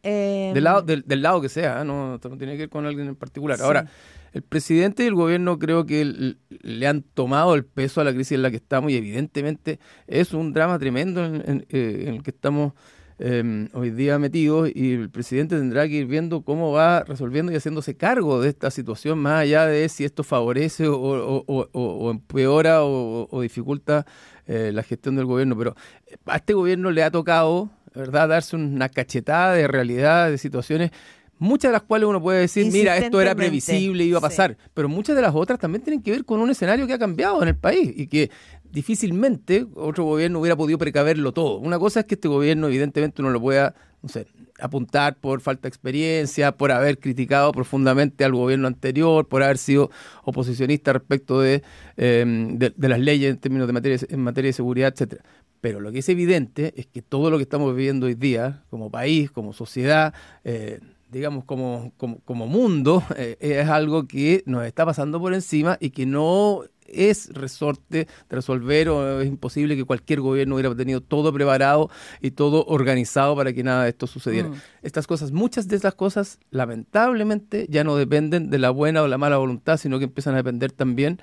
del, 0.03 0.65
lado, 0.65 0.83
del, 0.83 1.23
lado 1.23 1.41
que 1.41 1.49
sea, 1.49 1.81
¿eh? 1.81 1.85
no, 1.85 2.19
no 2.23 2.37
tiene 2.37 2.53
que 2.53 2.59
ver 2.59 2.69
con 2.69 2.85
alguien 2.85 3.09
en 3.09 3.17
particular. 3.17 3.61
Ahora, 3.63 3.87
el 4.33 4.43
presidente 4.43 5.05
y 5.05 5.07
el 5.07 5.15
gobierno 5.15 5.59
creo 5.59 5.87
que 5.87 6.37
le 6.49 6.87
han 6.87 7.03
tomado 7.03 7.55
el 7.55 7.65
peso 7.65 8.01
a 8.01 8.05
la 8.05 8.13
crisis 8.13 8.33
en 8.33 8.43
la 8.43 8.51
que 8.51 8.57
estamos 8.57 8.91
y 8.91 8.97
evidentemente 8.97 9.79
es 10.07 10.33
un 10.33 10.53
drama 10.53 10.79
tremendo 10.79 11.25
en 11.25 11.67
eh, 11.69 12.05
el 12.09 12.23
que 12.23 12.31
estamos 12.31 12.73
Em, 13.25 13.69
hoy 13.73 13.91
día 13.91 14.19
metidos 14.19 14.69
y 14.75 14.95
el 14.95 15.09
presidente 15.09 15.57
tendrá 15.57 15.87
que 15.87 15.95
ir 15.95 16.07
viendo 16.07 16.43
cómo 16.43 16.73
va 16.73 17.05
resolviendo 17.05 17.53
y 17.53 17.55
haciéndose 17.55 17.97
cargo 17.97 18.41
de 18.41 18.49
esta 18.49 18.69
situación, 18.73 19.21
más 19.21 19.43
allá 19.43 19.65
de 19.65 19.89
si 19.89 20.05
esto 20.05 20.25
favorece 20.25 20.89
o, 20.89 22.11
empeora 22.11 22.83
o, 22.83 23.41
dificulta 23.41 24.07
eh, 24.49 24.73
la 24.75 24.83
gestión 24.83 25.15
del 25.15 25.27
gobierno. 25.27 25.57
Pero 25.57 25.77
eh, 26.09 26.17
a 26.27 26.39
este 26.39 26.53
gobierno 26.53 26.91
le 26.91 27.05
ha 27.05 27.13
tocado, 27.13 27.71
¿verdad?, 27.95 28.29
darse 28.29 28.57
una 28.57 28.89
cachetada 28.89 29.55
de 29.55 29.69
realidad, 29.69 30.29
de 30.29 30.37
situaciones 30.37 30.91
muchas 31.43 31.71
de 31.71 31.73
las 31.73 31.83
cuales 31.83 32.09
uno 32.09 32.23
puede 32.23 32.41
decir, 32.41 32.71
mira, 32.73 32.97
esto 32.97 33.21
era 33.21 33.35
previsible, 33.35 34.05
iba 34.05 34.19
a 34.19 34.21
pasar, 34.21 34.57
pero 34.75 34.89
muchas 34.89 35.17
de 35.17 35.23
las 35.23 35.35
otras 35.35 35.59
también 35.59 35.83
tienen 35.83 36.01
que 36.01 36.13
ver 36.13 36.25
con 36.25 36.41
un 36.41 36.51
escenario 36.51 36.87
que 36.87 36.93
ha 36.93 36.99
cambiado 36.99 37.43
en 37.43 37.49
el 37.49 37.57
país 37.57 37.93
y 37.97 38.07
que 38.07 38.31
difícilmente 38.73 39.67
otro 39.75 40.05
gobierno 40.05 40.41
hubiera 40.41 40.57
podido 40.57 40.79
precaverlo 40.79 41.33
todo. 41.33 41.59
Una 41.59 41.79
cosa 41.79 42.01
es 42.01 42.07
que 42.07 42.15
este 42.15 42.29
gobierno 42.29 42.67
evidentemente 42.67 43.23
uno 43.23 43.31
lo 43.31 43.41
pueda, 43.41 43.75
no 44.03 44.09
sé, 44.09 44.27
apuntar 44.59 45.17
por 45.17 45.41
falta 45.41 45.63
de 45.63 45.69
experiencia, 45.69 46.53
por 46.53 46.73
haber 46.73 46.99
criticado 46.99 47.53
profundamente 47.53 48.25
al 48.25 48.33
gobierno 48.33 48.69
anterior, 48.69 49.29
por 49.29 49.43
haber 49.43 49.59
sido 49.59 49.91
oposicionista 50.25 50.93
respecto 50.93 51.41
de, 51.41 51.63
em, 51.97 52.59
de, 52.59 52.89
las 52.89 53.01
leyes 53.01 53.31
en 53.31 53.39
términos 53.39 53.67
de 53.67 53.73
materia, 53.73 53.99
en 54.09 54.21
materia 54.21 54.49
de 54.49 54.53
seguridad, 54.55 54.93
etcétera. 54.93 55.23
Pero 55.61 55.81
lo 55.81 55.93
que 55.93 55.99
es 55.99 56.09
evidente 56.09 56.73
es 56.77 56.87
que 56.87 57.03
todo 57.03 57.31
lo 57.31 57.37
que 57.37 57.45
estamos 57.45 57.75
viviendo 57.75 58.07
hoy 58.07 58.15
día, 58.15 58.65
como 58.71 58.91
país, 58.91 59.31
como 59.31 59.53
sociedad, 59.53 60.15
eh, 60.45 60.81
digamos, 61.11 61.45
como, 61.45 61.93
como, 61.97 62.47
mundo, 62.47 63.05
eh, 63.17 63.37
es 63.39 63.69
algo 63.69 64.09
que 64.09 64.43
nos 64.47 64.65
está 64.65 64.87
pasando 64.87 65.21
por 65.21 65.35
encima 65.35 65.77
y 65.81 65.91
que 65.91 66.07
no 66.07 66.63
es 66.87 67.29
resorte 67.33 68.07
de 68.29 68.37
resolver 68.37 68.89
o 68.89 69.21
es 69.21 69.29
imposible 69.29 69.77
que 69.77 69.85
cualquier 69.85 70.21
gobierno 70.21 70.55
hubiera 70.57 70.75
tenido 70.75 71.01
todo 71.01 71.33
preparado 71.33 71.91
y 72.21 72.33
todo 72.33 72.65
organizado 72.67 73.37
para 73.37 73.53
que 73.53 73.63
nada 73.63 73.85
de 73.85 73.91
esto 73.91 74.07
sucediera. 74.07 74.49
Mm. 74.49 74.55
Estas 74.83 75.07
cosas, 75.07 75.33
muchas 75.33 75.69
de 75.69 75.77
estas 75.77 75.95
cosas, 75.95 76.39
lamentablemente, 76.51 77.67
ya 77.69 77.85
no 77.85 77.97
dependen 77.97 78.51
de 78.51 78.59
la 78.59 78.71
buena 78.71 79.03
o 79.03 79.09
la 79.09 79.19
mala 79.19 79.37
voluntad, 79.39 79.77
sino 79.77 79.99
que 79.99 80.05
empiezan 80.05 80.35
a 80.35 80.39
depender 80.39 80.73
también 80.73 81.21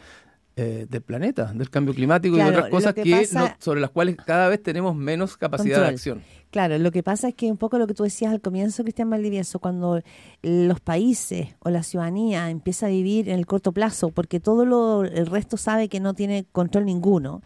eh, 0.61 0.87
del 0.89 1.01
planeta, 1.01 1.53
del 1.53 1.69
cambio 1.69 1.93
climático 1.93 2.37
y 2.37 2.41
otras 2.41 2.69
cosas 2.69 2.93
que, 2.93 3.25
sobre 3.59 3.79
las 3.79 3.91
cuales 3.91 4.17
cada 4.17 4.49
vez 4.49 4.61
tenemos 4.61 4.93
menos 4.93 5.37
capacidad 5.37 5.79
de 5.79 5.87
acción. 5.87 6.21
Claro, 6.51 6.77
lo 6.79 6.91
que 6.91 7.01
pasa 7.01 7.29
es 7.29 7.35
que 7.35 7.49
un 7.49 7.55
poco 7.55 7.77
lo 7.77 7.87
que 7.87 7.93
tú 7.93 8.03
decías 8.03 8.33
al 8.33 8.41
comienzo, 8.41 8.83
Cristian 8.83 9.09
Valdivieso, 9.09 9.59
cuando 9.59 10.01
los 10.41 10.81
países 10.81 11.55
o 11.59 11.69
la 11.69 11.81
ciudadanía 11.81 12.49
empieza 12.49 12.87
a 12.87 12.89
vivir 12.89 13.29
en 13.29 13.39
el 13.39 13.45
corto 13.45 13.71
plazo, 13.71 14.09
porque 14.09 14.41
todo 14.41 14.65
lo, 14.65 15.05
el 15.05 15.27
resto 15.27 15.55
sabe 15.55 15.87
que 15.87 16.01
no 16.01 16.13
tiene 16.13 16.45
control 16.51 16.85
ninguno, 16.85 17.41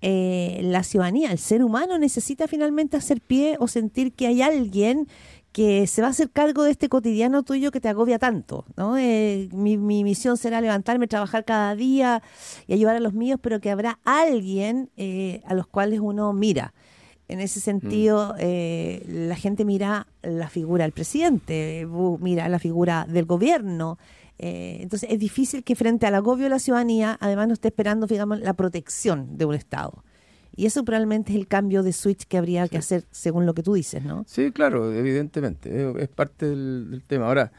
eh, 0.00 0.60
la 0.62 0.84
ciudadanía, 0.84 1.32
el 1.32 1.38
ser 1.38 1.64
humano 1.64 1.98
necesita 1.98 2.46
finalmente 2.46 2.96
hacer 2.96 3.20
pie 3.20 3.56
o 3.58 3.66
sentir 3.66 4.12
que 4.12 4.28
hay 4.28 4.42
alguien 4.42 5.08
que 5.52 5.86
se 5.86 6.00
va 6.00 6.08
a 6.08 6.10
hacer 6.10 6.30
cargo 6.30 6.64
de 6.64 6.70
este 6.70 6.88
cotidiano 6.88 7.42
tuyo 7.42 7.70
que 7.70 7.80
te 7.80 7.88
agobia 7.88 8.18
tanto, 8.18 8.64
¿no? 8.76 8.96
Eh, 8.96 9.48
mi, 9.52 9.76
mi, 9.76 10.02
misión 10.02 10.36
será 10.36 10.60
levantarme, 10.60 11.06
trabajar 11.06 11.44
cada 11.44 11.74
día 11.76 12.22
y 12.66 12.72
ayudar 12.72 12.96
a 12.96 13.00
los 13.00 13.12
míos, 13.12 13.38
pero 13.42 13.60
que 13.60 13.70
habrá 13.70 13.98
alguien 14.04 14.90
eh, 14.96 15.42
a 15.44 15.54
los 15.54 15.66
cuales 15.66 16.00
uno 16.00 16.32
mira. 16.32 16.72
En 17.28 17.40
ese 17.40 17.60
sentido, 17.60 18.34
mm. 18.34 18.36
eh, 18.40 19.06
la 19.08 19.36
gente 19.36 19.64
mira 19.64 20.06
la 20.22 20.48
figura 20.48 20.84
del 20.84 20.92
presidente, 20.92 21.86
mira 22.20 22.48
la 22.48 22.58
figura 22.58 23.06
del 23.08 23.24
gobierno. 23.24 23.98
Eh, 24.38 24.78
entonces, 24.80 25.08
es 25.10 25.18
difícil 25.18 25.62
que 25.64 25.76
frente 25.76 26.06
al 26.06 26.14
agobio 26.14 26.44
de 26.44 26.50
la 26.50 26.58
ciudadanía, 26.58 27.16
además 27.20 27.48
no 27.48 27.54
esté 27.54 27.68
esperando, 27.68 28.06
digamos, 28.06 28.40
la 28.40 28.54
protección 28.54 29.38
de 29.38 29.44
un 29.44 29.54
Estado. 29.54 30.04
Y 30.54 30.66
eso 30.66 30.84
probablemente 30.84 31.32
es 31.32 31.38
el 31.38 31.46
cambio 31.46 31.82
de 31.82 31.92
switch 31.92 32.24
que 32.26 32.38
habría 32.38 32.68
que 32.68 32.78
hacer 32.78 33.04
según 33.10 33.46
lo 33.46 33.54
que 33.54 33.62
tú 33.62 33.74
dices, 33.74 34.04
¿no? 34.04 34.24
Sí, 34.26 34.52
claro, 34.52 34.92
evidentemente, 34.92 35.92
es 35.98 36.08
parte 36.08 36.46
del, 36.46 37.02
tema. 37.06 37.26
Ahora, 37.26 37.52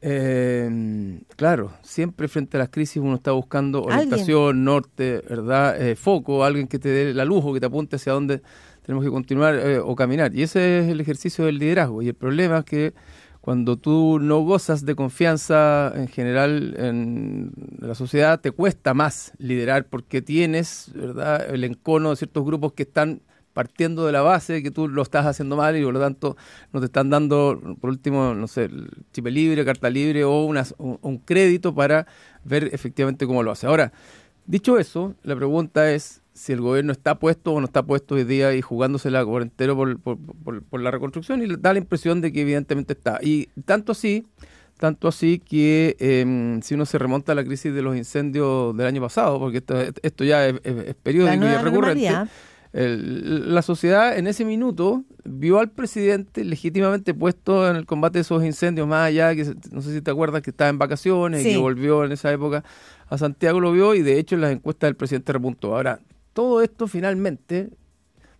eh, 0.00 1.20
claro, 1.36 1.72
siempre 1.82 2.28
frente 2.28 2.56
a 2.56 2.60
las 2.60 2.68
crisis 2.68 3.02
uno 3.02 3.16
está 3.16 3.32
buscando 3.32 3.82
orientación, 3.82 4.64
norte, 4.64 5.22
¿verdad? 5.28 5.76
foco, 5.96 6.44
alguien 6.44 6.68
que 6.68 6.78
te 6.78 6.88
dé 6.88 7.14
la 7.14 7.24
luz 7.24 7.44
o 7.44 7.52
que 7.52 7.60
te 7.60 7.66
apunte 7.66 7.96
hacia 7.96 8.12
dónde 8.12 8.42
tenemos 8.82 9.04
que 9.04 9.10
continuar 9.10 9.54
eh, 9.54 9.78
o 9.78 9.94
caminar. 9.94 10.34
Y 10.34 10.42
ese 10.42 10.80
es 10.80 10.88
el 10.88 11.00
ejercicio 11.00 11.44
del 11.46 11.58
liderazgo. 11.58 12.02
Y 12.02 12.08
el 12.08 12.14
problema 12.14 12.58
es 12.58 12.64
que 12.64 12.94
cuando 13.42 13.76
tú 13.76 14.20
no 14.20 14.38
gozas 14.38 14.86
de 14.86 14.94
confianza 14.94 15.92
en 15.96 16.06
general 16.06 16.76
en 16.78 17.52
la 17.80 17.96
sociedad, 17.96 18.40
te 18.40 18.52
cuesta 18.52 18.94
más 18.94 19.32
liderar 19.36 19.86
porque 19.86 20.22
tienes 20.22 20.92
¿verdad? 20.94 21.52
el 21.52 21.64
encono 21.64 22.10
de 22.10 22.16
ciertos 22.16 22.44
grupos 22.44 22.72
que 22.72 22.84
están 22.84 23.20
partiendo 23.52 24.06
de 24.06 24.12
la 24.12 24.22
base 24.22 24.62
que 24.62 24.70
tú 24.70 24.86
lo 24.86 25.02
estás 25.02 25.26
haciendo 25.26 25.56
mal 25.56 25.76
y 25.76 25.82
por 25.82 25.92
lo 25.92 25.98
tanto 25.98 26.36
no 26.72 26.78
te 26.78 26.86
están 26.86 27.10
dando, 27.10 27.60
por 27.80 27.90
último, 27.90 28.32
no 28.32 28.46
sé, 28.46 28.70
chip 29.12 29.26
libre, 29.26 29.64
carta 29.64 29.90
libre 29.90 30.22
o 30.24 30.44
un 30.44 31.18
crédito 31.18 31.74
para 31.74 32.06
ver 32.44 32.70
efectivamente 32.72 33.26
cómo 33.26 33.42
lo 33.42 33.50
hace. 33.50 33.66
Ahora, 33.66 33.92
dicho 34.46 34.78
eso, 34.78 35.16
la 35.24 35.34
pregunta 35.34 35.90
es, 35.90 36.21
si 36.34 36.52
el 36.52 36.60
gobierno 36.60 36.92
está 36.92 37.18
puesto 37.18 37.52
o 37.52 37.60
no 37.60 37.66
está 37.66 37.82
puesto 37.82 38.14
hoy 38.14 38.24
día 38.24 38.54
y 38.54 38.62
jugándosela 38.62 39.24
por 39.24 39.42
entero 39.42 39.76
por, 39.76 39.98
por, 39.98 40.80
la 40.80 40.90
reconstrucción 40.90 41.42
y 41.42 41.56
da 41.56 41.72
la 41.72 41.78
impresión 41.78 42.20
de 42.20 42.32
que 42.32 42.42
evidentemente 42.42 42.94
está. 42.94 43.18
Y 43.22 43.48
tanto 43.64 43.92
así, 43.92 44.26
tanto 44.78 45.08
así 45.08 45.38
que 45.38 45.96
em, 45.98 46.62
si 46.62 46.74
uno 46.74 46.86
se 46.86 46.98
remonta 46.98 47.32
a 47.32 47.34
la 47.34 47.44
crisis 47.44 47.74
de 47.74 47.82
los 47.82 47.96
incendios 47.96 48.76
del 48.76 48.86
año 48.86 49.02
pasado, 49.02 49.38
porque 49.38 49.58
esto, 49.58 49.76
esto 50.02 50.24
ya 50.24 50.46
es, 50.48 50.60
periódico 51.02 51.44
y 51.44 51.56
recurrente, 51.56 52.10
la 52.72 53.60
sociedad 53.60 54.16
en 54.16 54.26
ese 54.26 54.46
minuto 54.46 55.04
vio 55.24 55.58
al 55.58 55.70
presidente 55.70 56.42
legítimamente 56.42 57.12
puesto 57.12 57.68
en 57.68 57.76
el 57.76 57.84
combate 57.84 58.18
de 58.18 58.22
esos 58.22 58.42
incendios, 58.42 58.88
más 58.88 59.08
allá 59.08 59.34
que 59.34 59.54
no 59.70 59.82
sé 59.82 59.92
si 59.92 60.00
te 60.00 60.10
acuerdas 60.10 60.40
que 60.40 60.50
estaba 60.50 60.70
en 60.70 60.78
vacaciones 60.78 61.44
y 61.44 61.50
que 61.50 61.58
volvió 61.58 62.02
en 62.04 62.12
esa 62.12 62.32
época 62.32 62.64
a 63.10 63.18
Santiago 63.18 63.60
lo 63.60 63.72
vio 63.72 63.94
y 63.94 64.00
de 64.00 64.18
hecho 64.18 64.36
en 64.36 64.40
las 64.40 64.52
encuestas 64.52 64.88
del 64.88 64.96
presidente 64.96 65.34
repuntó. 65.34 65.76
Ahora, 65.76 66.00
todo 66.32 66.62
esto 66.62 66.86
finalmente 66.86 67.70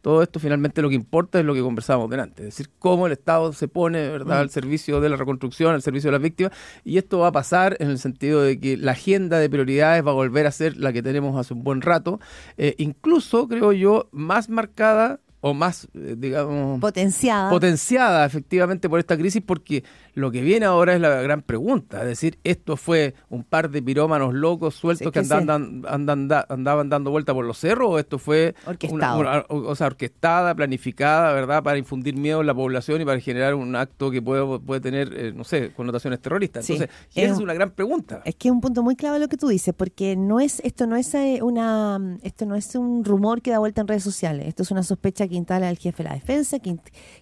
todo 0.02 0.20
esto 0.20 0.40
finalmente 0.40 0.82
lo 0.82 0.88
que 0.88 0.96
importa 0.96 1.38
es 1.38 1.46
lo 1.46 1.54
que 1.54 1.62
conversábamos 1.62 2.10
delante, 2.10 2.42
es 2.42 2.48
decir, 2.48 2.68
cómo 2.80 3.06
el 3.06 3.12
Estado 3.12 3.52
se 3.52 3.68
pone 3.68 4.08
¿verdad? 4.08 4.40
al 4.40 4.50
servicio 4.50 5.00
de 5.00 5.08
la 5.08 5.16
reconstrucción, 5.16 5.74
al 5.74 5.80
servicio 5.80 6.08
de 6.08 6.12
las 6.12 6.22
víctimas, 6.22 6.52
y 6.84 6.98
esto 6.98 7.20
va 7.20 7.28
a 7.28 7.32
pasar 7.32 7.76
en 7.78 7.88
el 7.88 7.98
sentido 7.98 8.42
de 8.42 8.58
que 8.58 8.76
la 8.76 8.92
agenda 8.92 9.38
de 9.38 9.48
prioridades 9.48 10.04
va 10.04 10.10
a 10.10 10.14
volver 10.14 10.48
a 10.48 10.50
ser 10.50 10.76
la 10.76 10.92
que 10.92 11.02
tenemos 11.02 11.38
hace 11.38 11.54
un 11.54 11.62
buen 11.62 11.80
rato, 11.80 12.18
eh, 12.58 12.74
incluso 12.78 13.46
creo 13.46 13.72
yo 13.72 14.08
más 14.10 14.48
marcada 14.48 15.20
o 15.40 15.54
más, 15.54 15.88
eh, 15.94 16.14
digamos... 16.16 16.80
Potenciada. 16.80 17.50
Potenciada, 17.50 18.24
efectivamente, 18.24 18.88
por 18.88 19.00
esta 19.00 19.16
crisis, 19.16 19.42
porque 19.44 19.82
lo 20.14 20.30
que 20.30 20.42
viene 20.42 20.66
ahora 20.66 20.94
es 20.94 21.00
la 21.00 21.22
gran 21.22 21.42
pregunta. 21.42 22.00
Es 22.00 22.06
decir, 22.06 22.38
esto 22.44 22.76
fue 22.76 23.14
un 23.30 23.44
par 23.44 23.70
de 23.70 23.82
pirómanos 23.82 24.34
locos 24.34 24.74
sueltos 24.74 25.10
que, 25.10 25.18
andaban, 25.20 25.82
andaban 25.86 26.88
dando 26.88 27.10
vuelta 27.10 27.32
por 27.32 27.44
los 27.44 27.58
cerros, 27.58 27.88
o 27.90 27.98
esto 27.98 28.18
fue 28.18 28.54
Una, 28.90 29.44
o 29.48 29.74
sea, 29.74 29.86
orquestada, 29.86 30.54
planificada, 30.54 31.32
¿verdad? 31.32 31.62
Para 31.62 31.78
infundir 31.78 32.14
miedo 32.16 32.40
en 32.40 32.46
la 32.46 32.54
población 32.54 33.00
y 33.00 33.04
para 33.04 33.20
generar 33.20 33.54
un 33.54 33.74
acto 33.74 34.10
que 34.10 34.20
puede, 34.20 34.58
puede 34.60 34.80
tener, 34.80 35.12
eh, 35.16 35.32
no 35.32 35.44
sé, 35.44 35.72
connotaciones 35.72 36.20
terroristas. 36.20 36.68
Entonces, 36.68 36.94
esa 37.14 37.32
es 37.32 37.38
una 37.38 37.54
gran 37.54 37.70
pregunta. 37.70 38.20
Es 38.24 38.34
que 38.34 38.48
es 38.48 38.52
un 38.52 38.60
punto 38.60 38.82
muy 38.82 38.96
clave 38.96 39.18
lo 39.18 39.28
que 39.28 39.36
tú 39.36 39.48
dices, 39.48 39.74
porque 39.74 40.16
no 40.16 40.40
es 40.40 40.60
esto 40.60 40.86
no 40.86 40.96
es 40.96 41.14
eh, 41.14 41.40
una 41.42 41.98
esto 42.22 42.44
no 42.44 42.54
es 42.54 42.74
un 42.74 43.04
rumor 43.04 43.40
que 43.40 43.50
da 43.50 43.58
vuelta 43.58 43.80
en 43.80 43.88
redes 43.88 44.02
sociales. 44.02 44.46
Esto 44.48 44.62
es 44.62 44.70
una 44.70 44.82
sospecha 44.82 45.26
que 45.26 45.36
instala 45.36 45.70
el 45.70 45.78
jefe 45.78 46.02
de 46.02 46.08
la 46.10 46.14
defensa, 46.14 46.58
que, 46.58 46.76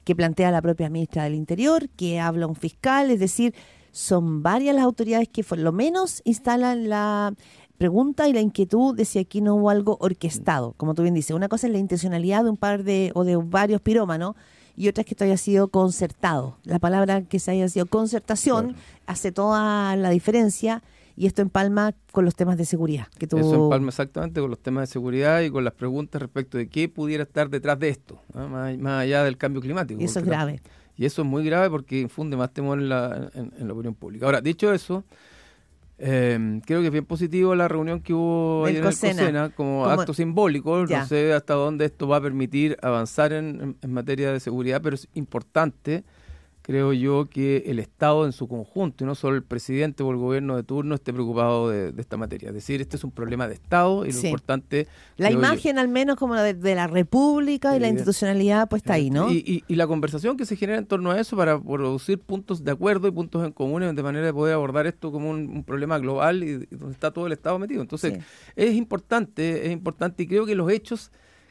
que 0.04 0.16
plantea 0.16 0.50
la 0.50 0.60
propia 0.60 0.90
ministra 0.90 1.24
del 1.24 1.34
Interior, 1.34 1.88
que 1.90 2.18
habla 2.18 2.46
un 2.46 2.56
fiscal 2.56 2.79
es 2.82 3.20
decir, 3.20 3.54
son 3.92 4.42
varias 4.42 4.74
las 4.74 4.84
autoridades 4.84 5.28
que 5.28 5.44
por 5.44 5.58
lo 5.58 5.72
menos 5.72 6.22
instalan 6.24 6.88
la 6.88 7.34
pregunta 7.78 8.28
y 8.28 8.32
la 8.32 8.40
inquietud 8.40 8.94
de 8.94 9.04
si 9.04 9.18
aquí 9.18 9.40
no 9.40 9.54
hubo 9.54 9.70
algo 9.70 9.96
orquestado, 10.00 10.74
como 10.76 10.94
tú 10.94 11.02
bien 11.02 11.14
dices. 11.14 11.34
Una 11.34 11.48
cosa 11.48 11.66
es 11.66 11.72
la 11.72 11.78
intencionalidad 11.78 12.44
de 12.44 12.50
un 12.50 12.56
par 12.56 12.84
de 12.84 13.10
o 13.14 13.24
de 13.24 13.36
varios 13.36 13.80
pirómanos 13.80 14.36
y 14.76 14.88
otra 14.88 15.02
es 15.02 15.06
que 15.06 15.14
esto 15.14 15.24
haya 15.24 15.36
sido 15.36 15.68
concertado. 15.68 16.58
La 16.64 16.78
palabra 16.78 17.22
que 17.22 17.38
se 17.38 17.50
haya 17.52 17.68
sido 17.68 17.86
concertación 17.86 18.76
hace 19.06 19.32
toda 19.32 19.96
la 19.96 20.10
diferencia 20.10 20.82
y 21.16 21.26
esto 21.26 21.42
empalma 21.42 21.94
con 22.12 22.24
los 22.24 22.34
temas 22.34 22.56
de 22.56 22.64
seguridad. 22.64 23.08
Que 23.18 23.26
tú... 23.26 23.38
Eso 23.38 23.64
empalma 23.64 23.88
exactamente 23.88 24.40
con 24.40 24.50
los 24.50 24.58
temas 24.58 24.88
de 24.88 24.92
seguridad 24.92 25.40
y 25.42 25.50
con 25.50 25.64
las 25.64 25.74
preguntas 25.74 26.20
respecto 26.22 26.56
de 26.56 26.68
qué 26.68 26.88
pudiera 26.88 27.24
estar 27.24 27.50
detrás 27.50 27.78
de 27.78 27.90
esto, 27.90 28.22
más, 28.32 29.00
allá 29.00 29.24
del 29.24 29.36
cambio 29.36 29.60
climático. 29.60 30.00
Y 30.00 30.04
eso 30.04 30.20
es 30.20 30.24
grave. 30.24 30.62
Y 31.00 31.06
eso 31.06 31.22
es 31.22 31.28
muy 31.28 31.42
grave 31.46 31.70
porque 31.70 31.98
infunde 31.98 32.36
más 32.36 32.52
temor 32.52 32.78
en 32.78 32.90
la, 32.90 33.30
en, 33.32 33.66
la 33.66 33.72
opinión 33.72 33.94
pública. 33.94 34.26
Ahora, 34.26 34.42
dicho 34.42 34.70
eso, 34.70 35.02
eh, 35.96 36.60
creo 36.66 36.80
que 36.82 36.88
es 36.88 36.92
bien 36.92 37.06
positivo 37.06 37.54
la 37.54 37.68
reunión 37.68 38.02
que 38.02 38.12
hubo 38.12 38.66
ayer 38.66 38.82
en 38.82 38.86
el 38.86 38.90
COSENA 38.90 39.48
como, 39.48 39.86
acto 39.86 40.12
simbólico. 40.12 40.84
No 40.84 41.06
sé 41.06 41.32
hasta 41.32 41.54
dónde 41.54 41.86
esto 41.86 42.06
va 42.06 42.18
a 42.18 42.20
permitir 42.20 42.76
avanzar 42.82 43.32
en, 43.32 43.78
en 43.80 43.92
materia 43.94 44.30
de 44.30 44.40
seguridad, 44.40 44.82
pero 44.82 44.94
es 44.94 45.08
importante 45.14 46.04
creo 46.62 46.92
yo 46.92 47.28
que 47.28 47.64
el 47.66 47.78
Estado 47.78 48.26
en 48.26 48.32
su 48.32 48.48
conjunto, 48.48 49.04
y 49.04 49.06
no 49.06 49.14
solo 49.14 49.36
el 49.36 49.42
presidente 49.42 50.02
o 50.02 50.10
el 50.10 50.16
gobierno 50.16 50.56
de 50.56 50.62
turno, 50.62 50.94
esté 50.94 51.12
preocupado 51.12 51.68
de, 51.68 51.92
esta 51.98 52.16
materia. 52.16 52.48
Es 52.48 52.54
decir, 52.54 52.80
este 52.80 52.96
es 52.96 53.04
un 53.04 53.10
problema 53.10 53.48
de 53.48 53.54
Estado 53.54 54.04
y 54.06 54.12
lo 54.12 54.18
importante... 54.18 54.86
La 55.16 55.30
imagen 55.30 55.78
al 55.78 55.88
menos 55.88 56.16
como 56.16 56.34
la 56.34 56.42
de, 56.42 56.74
la 56.74 56.86
República 56.86 57.76
y 57.76 57.80
la 57.80 57.88
institucionalidad 57.88 58.68
pues 58.68 58.80
está 58.80 58.94
ahí, 58.94 59.10
¿no? 59.10 59.30
Y, 59.30 59.64
la 59.68 59.86
conversación 59.86 60.36
que 60.36 60.44
se 60.44 60.56
genera 60.56 60.78
en 60.78 60.84
torno 60.84 61.10
a 61.10 61.18
eso 61.18 61.36
para 61.36 61.58
producir 61.58 62.18
puntos 62.18 62.62
de 62.64 62.70
acuerdo 62.70 63.08
y 63.08 63.10
puntos 63.10 63.46
en 63.46 63.52
común 63.52 63.94
de 63.94 64.02
manera 64.02 64.26
de 64.26 64.32
poder 64.32 64.54
abordar 64.54 64.86
esto 64.86 65.10
como 65.10 65.30
un, 65.30 65.64
problema 65.64 65.98
global 65.98 66.44
y, 66.44 66.66
donde 66.66 66.92
está 66.92 67.10
todo 67.10 67.26
el 67.26 67.32
Estado 67.32 67.58
metido. 67.58 67.80
Entonces, 67.80 68.18
es 68.56 68.74
importante, 68.74 69.66
es 69.66 69.72
importante 69.72 70.22
y 70.22 70.26
creo 70.26 70.44
que 70.44 70.54
los 70.54 70.70
hechos 70.70 71.10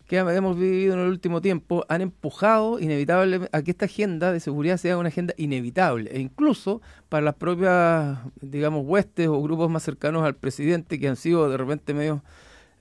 que 0.09 0.17
hemos 0.17 0.57
vivido 0.57 0.95
en 0.95 1.01
el 1.01 1.07
último 1.09 1.39
tiempo 1.39 1.85
han 1.87 2.01
empujado 2.01 2.79
inevitablemente 2.79 3.55
a 3.55 3.61
que 3.61 3.69
esta 3.69 3.85
agenda 3.85 4.31
de 4.33 4.39
seguridad 4.39 4.77
sea 4.77 4.97
una 4.97 5.09
agenda 5.09 5.35
inevitable 5.37 6.09
e 6.11 6.19
incluso 6.19 6.81
para 7.09 7.23
las 7.23 7.35
propias, 7.35 8.17
digamos, 8.41 8.83
huestes 8.87 9.27
o 9.27 9.39
grupos 9.39 9.69
más 9.69 9.83
cercanos 9.83 10.23
al 10.23 10.35
presidente 10.35 10.99
que 10.99 11.09
han 11.09 11.15
sido 11.15 11.47
de 11.47 11.57
repente 11.57 11.93
medio 11.93 12.23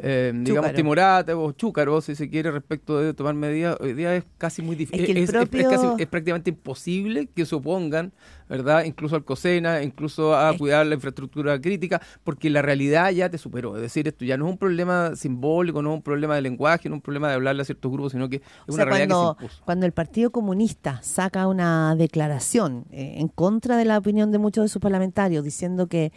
eh, 0.00 0.32
digamos, 0.32 0.72
timoratos 0.74 1.34
o 1.36 1.52
chúcaros, 1.52 2.04
si 2.04 2.14
se 2.14 2.30
quiere, 2.30 2.52
respecto 2.52 2.98
de 3.00 3.14
tomar 3.14 3.34
medidas, 3.34 3.76
hoy 3.80 3.94
día 3.94 4.14
es 4.14 4.24
casi 4.38 4.62
muy 4.62 4.76
difícil. 4.76 5.16
Es, 5.16 5.30
es, 5.30 6.06
prácticamente 6.06 6.50
imposible 6.50 7.26
que 7.26 7.44
se 7.44 7.56
opongan, 7.56 8.12
¿verdad? 8.48 8.84
Incluso 8.84 9.16
al 9.16 9.24
COSENA, 9.24 9.82
incluso 9.82 10.36
a 10.36 10.56
cuidar 10.56 10.86
la 10.86 10.94
infraestructura 10.94 11.60
crítica, 11.60 12.00
porque 12.22 12.48
la 12.48 12.62
realidad 12.62 13.10
ya 13.10 13.28
te 13.28 13.38
superó. 13.38 13.74
Es 13.74 13.82
decir, 13.82 14.06
esto 14.06 14.24
ya 14.24 14.36
no 14.36 14.46
es 14.46 14.52
un 14.52 14.58
problema 14.58 15.16
simbólico, 15.16 15.82
no 15.82 15.90
es 15.90 15.96
un 15.96 16.02
problema 16.02 16.36
de 16.36 16.42
lenguaje, 16.42 16.88
no 16.88 16.94
es 16.94 16.98
un 16.98 17.02
problema 17.02 17.28
de 17.28 17.34
hablarle 17.34 17.62
a 17.62 17.64
ciertos 17.64 17.90
grupos, 17.90 18.12
sino 18.12 18.28
que 18.28 18.36
es 18.36 18.42
una 18.68 18.84
realidad 18.84 19.08
cuando, 19.08 19.34
que 19.34 19.40
se 19.40 19.44
impuso. 19.46 19.64
Cuando 19.64 19.86
el 19.86 19.92
Partido 19.92 20.30
Comunista 20.30 21.02
saca 21.02 21.48
una 21.48 21.96
declaración 21.96 22.84
eh, 22.92 23.14
en 23.16 23.26
contra 23.26 23.76
de 23.76 23.84
la 23.84 23.98
opinión 23.98 24.30
de 24.30 24.38
muchos 24.38 24.64
de 24.64 24.68
sus 24.68 24.80
parlamentarios, 24.80 25.42
diciendo 25.42 25.88
que 25.88 26.12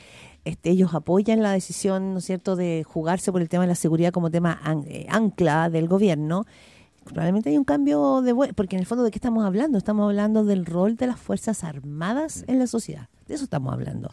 este, 0.45 0.71
ellos 0.71 0.93
apoyan 0.93 1.41
la 1.41 1.51
decisión, 1.51 2.13
¿no 2.13 2.19
es 2.19 2.25
cierto?, 2.25 2.55
de 2.55 2.83
jugarse 2.87 3.31
por 3.31 3.41
el 3.41 3.49
tema 3.49 3.63
de 3.63 3.69
la 3.69 3.75
seguridad 3.75 4.11
como 4.11 4.31
tema 4.31 4.59
eh, 4.87 5.05
ancla 5.09 5.69
del 5.69 5.87
gobierno. 5.87 6.45
Probablemente 7.03 7.49
hay 7.49 7.57
un 7.57 7.63
cambio 7.63 8.21
de 8.21 8.33
porque 8.55 8.75
en 8.75 8.81
el 8.81 8.85
fondo 8.85 9.03
de 9.03 9.11
qué 9.11 9.17
estamos 9.17 9.43
hablando? 9.43 9.77
Estamos 9.77 10.05
hablando 10.05 10.43
del 10.43 10.65
rol 10.65 10.95
de 10.97 11.07
las 11.07 11.19
fuerzas 11.19 11.63
armadas 11.63 12.43
en 12.47 12.59
la 12.59 12.67
sociedad. 12.67 13.09
De 13.27 13.35
eso 13.35 13.43
estamos 13.43 13.73
hablando. 13.73 14.11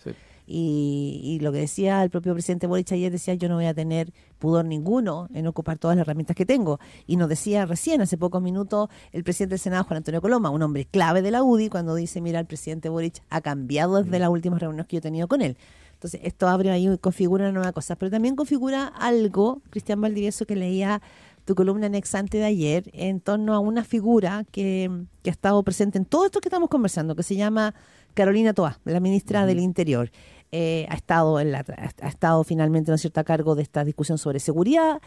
Y, 0.51 1.39
lo 1.43 1.53
que 1.53 1.59
decía 1.59 2.03
el 2.03 2.09
propio 2.09 2.33
presidente 2.33 2.67
Boric 2.67 2.91
ayer 2.93 3.13
decía 3.13 3.35
yo 3.35 3.51
no 3.51 3.57
voy 3.57 3.67
a 3.67 3.75
tener 3.75 4.15
pudor 4.39 4.65
ninguno 4.65 5.29
en 5.35 5.47
ocupar 5.47 5.79
todas 5.79 5.95
las 5.99 6.07
herramientas 6.07 6.35
que 6.35 6.47
tengo. 6.47 6.81
Y 7.07 7.17
nos 7.17 7.29
decía 7.29 7.67
recién, 7.67 8.01
hace 8.01 8.17
pocos 8.17 8.41
minutos, 8.41 8.89
el 9.13 9.25
presidente 9.25 9.55
del 9.55 9.61
Senado, 9.61 9.85
Juan 9.85 9.99
Antonio 9.99 10.23
Coloma, 10.23 10.49
un 10.49 10.63
hombre 10.63 10.87
clave 10.87 11.21
de 11.21 11.31
la 11.31 11.43
UDI, 11.43 11.69
cuando 11.69 11.95
dice, 11.95 12.23
mira, 12.23 12.41
el 12.41 12.47
presidente 12.47 12.89
Boric 12.89 13.23
ha 13.29 13.43
cambiado 13.43 14.03
desde 14.03 14.19
las 14.19 14.31
últimas 14.31 14.61
reuniones 14.61 14.87
que 14.87 14.97
yo 14.97 14.99
he 14.99 15.03
tenido 15.03 15.29
con 15.29 15.43
él. 15.43 15.59
Entonces, 15.99 16.21
esto 16.23 16.47
abre 16.47 16.71
ahí 16.71 16.89
y 16.89 16.99
configura 16.99 17.47
una 17.47 17.53
nueva 17.53 17.73
cosa. 17.73 17.97
Pero 17.97 18.09
también 18.09 18.37
configura 18.37 18.87
algo, 18.87 19.63
Cristian 19.71 20.01
Valdivieso, 20.01 20.47
que 20.47 20.55
leía 20.55 21.03
tu 21.45 21.57
columna 21.57 21.87
en 21.87 21.97
Exante 21.97 22.39
de 22.39 22.45
ayer, 22.45 22.89
en 22.93 23.21
torno 23.21 23.53
a 23.53 23.59
una 23.59 23.83
figura 23.83 24.45
que, 24.53 24.89
ha 25.27 25.29
estado 25.29 25.61
presente 25.65 25.99
en 25.99 26.05
todo 26.05 26.27
esto 26.27 26.41
que 26.41 26.49
estamos 26.49 26.69
conversando, 26.69 27.17
que 27.17 27.25
se 27.25 27.35
llama 27.35 27.75
Carolina 28.15 28.55
Toa, 28.55 28.79
la 28.85 29.01
ministra 29.01 29.45
del 29.45 29.59
Interior. 29.59 30.13
Eh, 30.53 30.87
ha 30.89 30.95
estado 30.95 31.41
en 31.41 31.51
la, 31.51 31.65
ha 32.01 32.09
estado 32.09 32.45
finalmente, 32.45 32.93
¿no 32.93 32.95
es 32.95 33.01
cierto?, 33.01 33.19
a 33.19 33.25
cargo 33.25 33.57
de 33.57 33.63
esta 33.63 33.83
discusión 33.83 34.19
sobre 34.19 34.39
seguridad. 34.39 35.01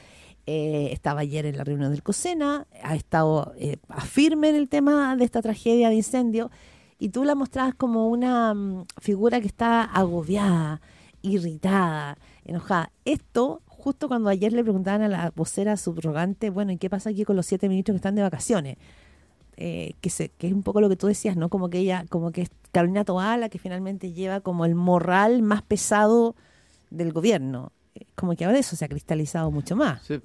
Eh, 0.45 0.89
estaba 0.91 1.21
ayer 1.21 1.45
en 1.45 1.55
la 1.55 1.63
reunión 1.63 1.91
del 1.91 2.03
COSENA, 2.03 2.67
ha 2.83 2.95
estado 2.95 3.53
eh, 3.57 3.77
firme 4.05 4.49
en 4.49 4.55
el 4.55 4.67
tema 4.67 5.15
de 5.15 5.23
esta 5.23 5.41
tragedia 5.41 5.87
de 5.87 5.95
incendio 5.95 6.51
y 7.01 7.09
tú 7.09 7.25
la 7.25 7.33
mostrabas 7.33 7.73
como 7.73 8.09
una 8.09 8.53
mm, 8.53 8.85
figura 8.99 9.41
que 9.41 9.47
está 9.47 9.83
agobiada, 9.83 10.81
irritada, 11.23 12.15
enojada. 12.45 12.91
Esto 13.05 13.63
justo 13.65 14.07
cuando 14.07 14.29
ayer 14.29 14.53
le 14.53 14.61
preguntaban 14.61 15.01
a 15.01 15.07
la 15.07 15.33
vocera 15.35 15.77
subrogante, 15.77 16.51
bueno, 16.51 16.71
¿y 16.73 16.77
qué 16.77 16.91
pasa 16.91 17.09
aquí 17.09 17.23
con 17.23 17.35
los 17.35 17.47
siete 17.47 17.67
ministros 17.69 17.95
que 17.95 17.97
están 17.97 18.13
de 18.13 18.21
vacaciones? 18.21 18.77
Eh, 19.57 19.93
que, 19.99 20.09
es 20.09 20.53
un 20.53 20.61
poco 20.61 20.79
lo 20.79 20.89
que 20.89 20.95
tú 20.95 21.07
decías, 21.07 21.35
¿no? 21.35 21.49
Como 21.49 21.71
que 21.71 21.79
ella, 21.79 22.05
como 22.07 22.31
que 22.31 22.43
es 22.43 22.51
Carolina 22.71 23.03
Toala, 23.03 23.49
que 23.49 23.57
finalmente 23.57 24.13
lleva 24.13 24.41
como 24.41 24.63
el 24.65 24.75
moral 24.75 25.41
más 25.41 25.63
pesado 25.63 26.35
del 26.91 27.13
gobierno. 27.13 27.71
Eh, 27.95 28.05
como 28.13 28.35
que 28.35 28.45
ahora 28.45 28.59
eso 28.59 28.75
se 28.75 28.85
ha 28.85 28.87
cristalizado 28.87 29.49
mucho 29.49 29.75
más. 29.75 30.03
Sí, 30.03 30.21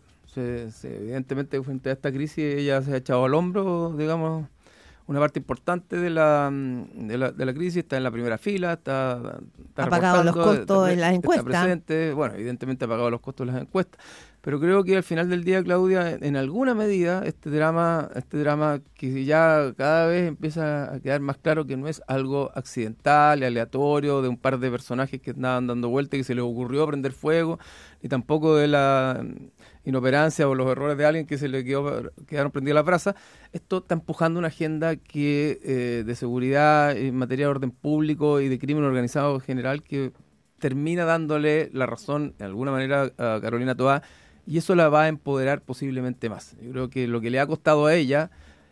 evidentemente 0.83 1.63
frente 1.63 1.89
a 1.89 1.95
esta 1.95 2.13
crisis 2.13 2.59
ella 2.59 2.83
se 2.83 2.93
ha 2.93 2.97
echado 2.99 3.25
al 3.25 3.33
hombro, 3.33 3.95
digamos, 3.97 4.47
una 5.07 5.21
parte 5.21 5.39
importante 5.39 5.97
de 5.97 6.11
la, 6.11 6.51
mm, 6.53 7.07
de 7.07 7.19
la, 7.19 7.31
de 7.31 7.47
la 7.47 7.55
crisis 7.55 7.79
está 7.79 7.97
en 7.97 8.03
la 8.03 8.11
primera 8.11 8.39
fila, 8.39 8.75
está, 8.75 9.39
ha 9.77 9.87
pagado 9.89 10.25
los 10.25 10.35
costos 10.35 10.91
en 10.91 11.01
las 11.01 11.15
encuestas. 11.15 12.15
bueno, 12.15 12.35
evidentemente 12.35 12.85
ha 12.85 12.89
pagado 12.89 13.11
los 13.11 13.21
costos 13.21 13.47
en 13.47 13.55
las 13.55 13.63
encuestas, 13.63 14.05
pero 14.47 14.61
creo 14.61 14.85
que 14.85 14.97
al 14.97 15.03
final 15.03 15.29
del 15.29 15.43
día, 15.43 15.61
Claudia, 15.61 16.19
en 16.21 16.37
alguna 16.37 16.73
medida 16.73 17.25
este 17.27 17.51
drama, 17.51 18.09
este 18.15 18.39
drama 18.39 18.81
que 18.95 19.25
ya 19.25 19.75
cada 19.77 20.07
vez 20.07 20.29
empieza 20.29 20.95
a 20.95 21.01
quedar 21.01 21.21
más 21.21 21.37
claro 21.39 21.67
que 21.67 21.77
no 21.77 21.89
es 21.89 22.01
algo 22.07 22.53
accidental, 22.55 23.43
aleatorio, 23.43 24.23
de 24.23 24.29
un 24.29 24.37
par 24.37 24.61
de 24.61 24.71
personajes 24.71 25.21
que 25.21 25.33
andaban 25.33 25.67
dando 25.67 25.89
vueltas 25.89 26.19
y 26.19 26.21
que 26.21 26.25
se 26.25 26.37
les 26.37 26.45
ocurrió 26.45 26.87
prender 26.87 27.11
fuego, 27.11 27.59
ni 28.01 28.09
tampoco 28.09 28.55
de 28.55 28.69
la 28.69 29.27
inoperancia 29.85 30.49
o 30.49 30.55
los 30.55 30.71
errores 30.71 30.97
de 30.97 31.07
alguien 31.07 31.27
que 31.27 31.39
se 31.39 31.49
le 31.49 31.65
quedó, 31.65 32.13
quedaron 32.29 32.53
prendidas 32.53 32.77
las 32.77 32.85
brasas, 32.85 33.15
esto 33.53 33.79
está 33.79 33.95
empujando 33.95 34.39
una 34.39 34.47
agenda 34.47 34.95
que 34.95 35.59
eh, 35.65 36.05
de 36.07 36.15
seguridad 36.15 36.97
en 36.97 37.17
materia 37.17 37.47
de 37.47 37.51
orden 37.51 37.73
público 37.73 38.41
y 38.41 38.49
de 38.49 38.61
crimen 38.61 38.85
organizado 38.85 39.35
en 39.35 39.41
general 39.41 39.83
que 39.83 40.13
termina 40.61 41.05
dándole 41.05 41.69
la 41.73 41.87
razón 41.87 42.37
de 42.39 42.45
alguna 42.45 42.71
manera 42.71 43.13
a 43.19 43.41
Carolina 43.43 43.75
Toá 43.75 44.05
y 44.47 44.59
eso 44.59 44.75
la 44.75 44.89
va 44.89 45.05
a 45.05 45.09
empoderar 45.09 45.61
posiblemente 45.63 46.29
más. 46.29 46.57
Yo 46.63 46.71
creo 46.71 46.91
que 46.91 47.07
lo 47.09 47.21
que 47.21 47.31
le 47.31 47.41
ha 47.41 47.47
costado 47.47 47.87
a 47.87 47.95
ella 47.95 48.31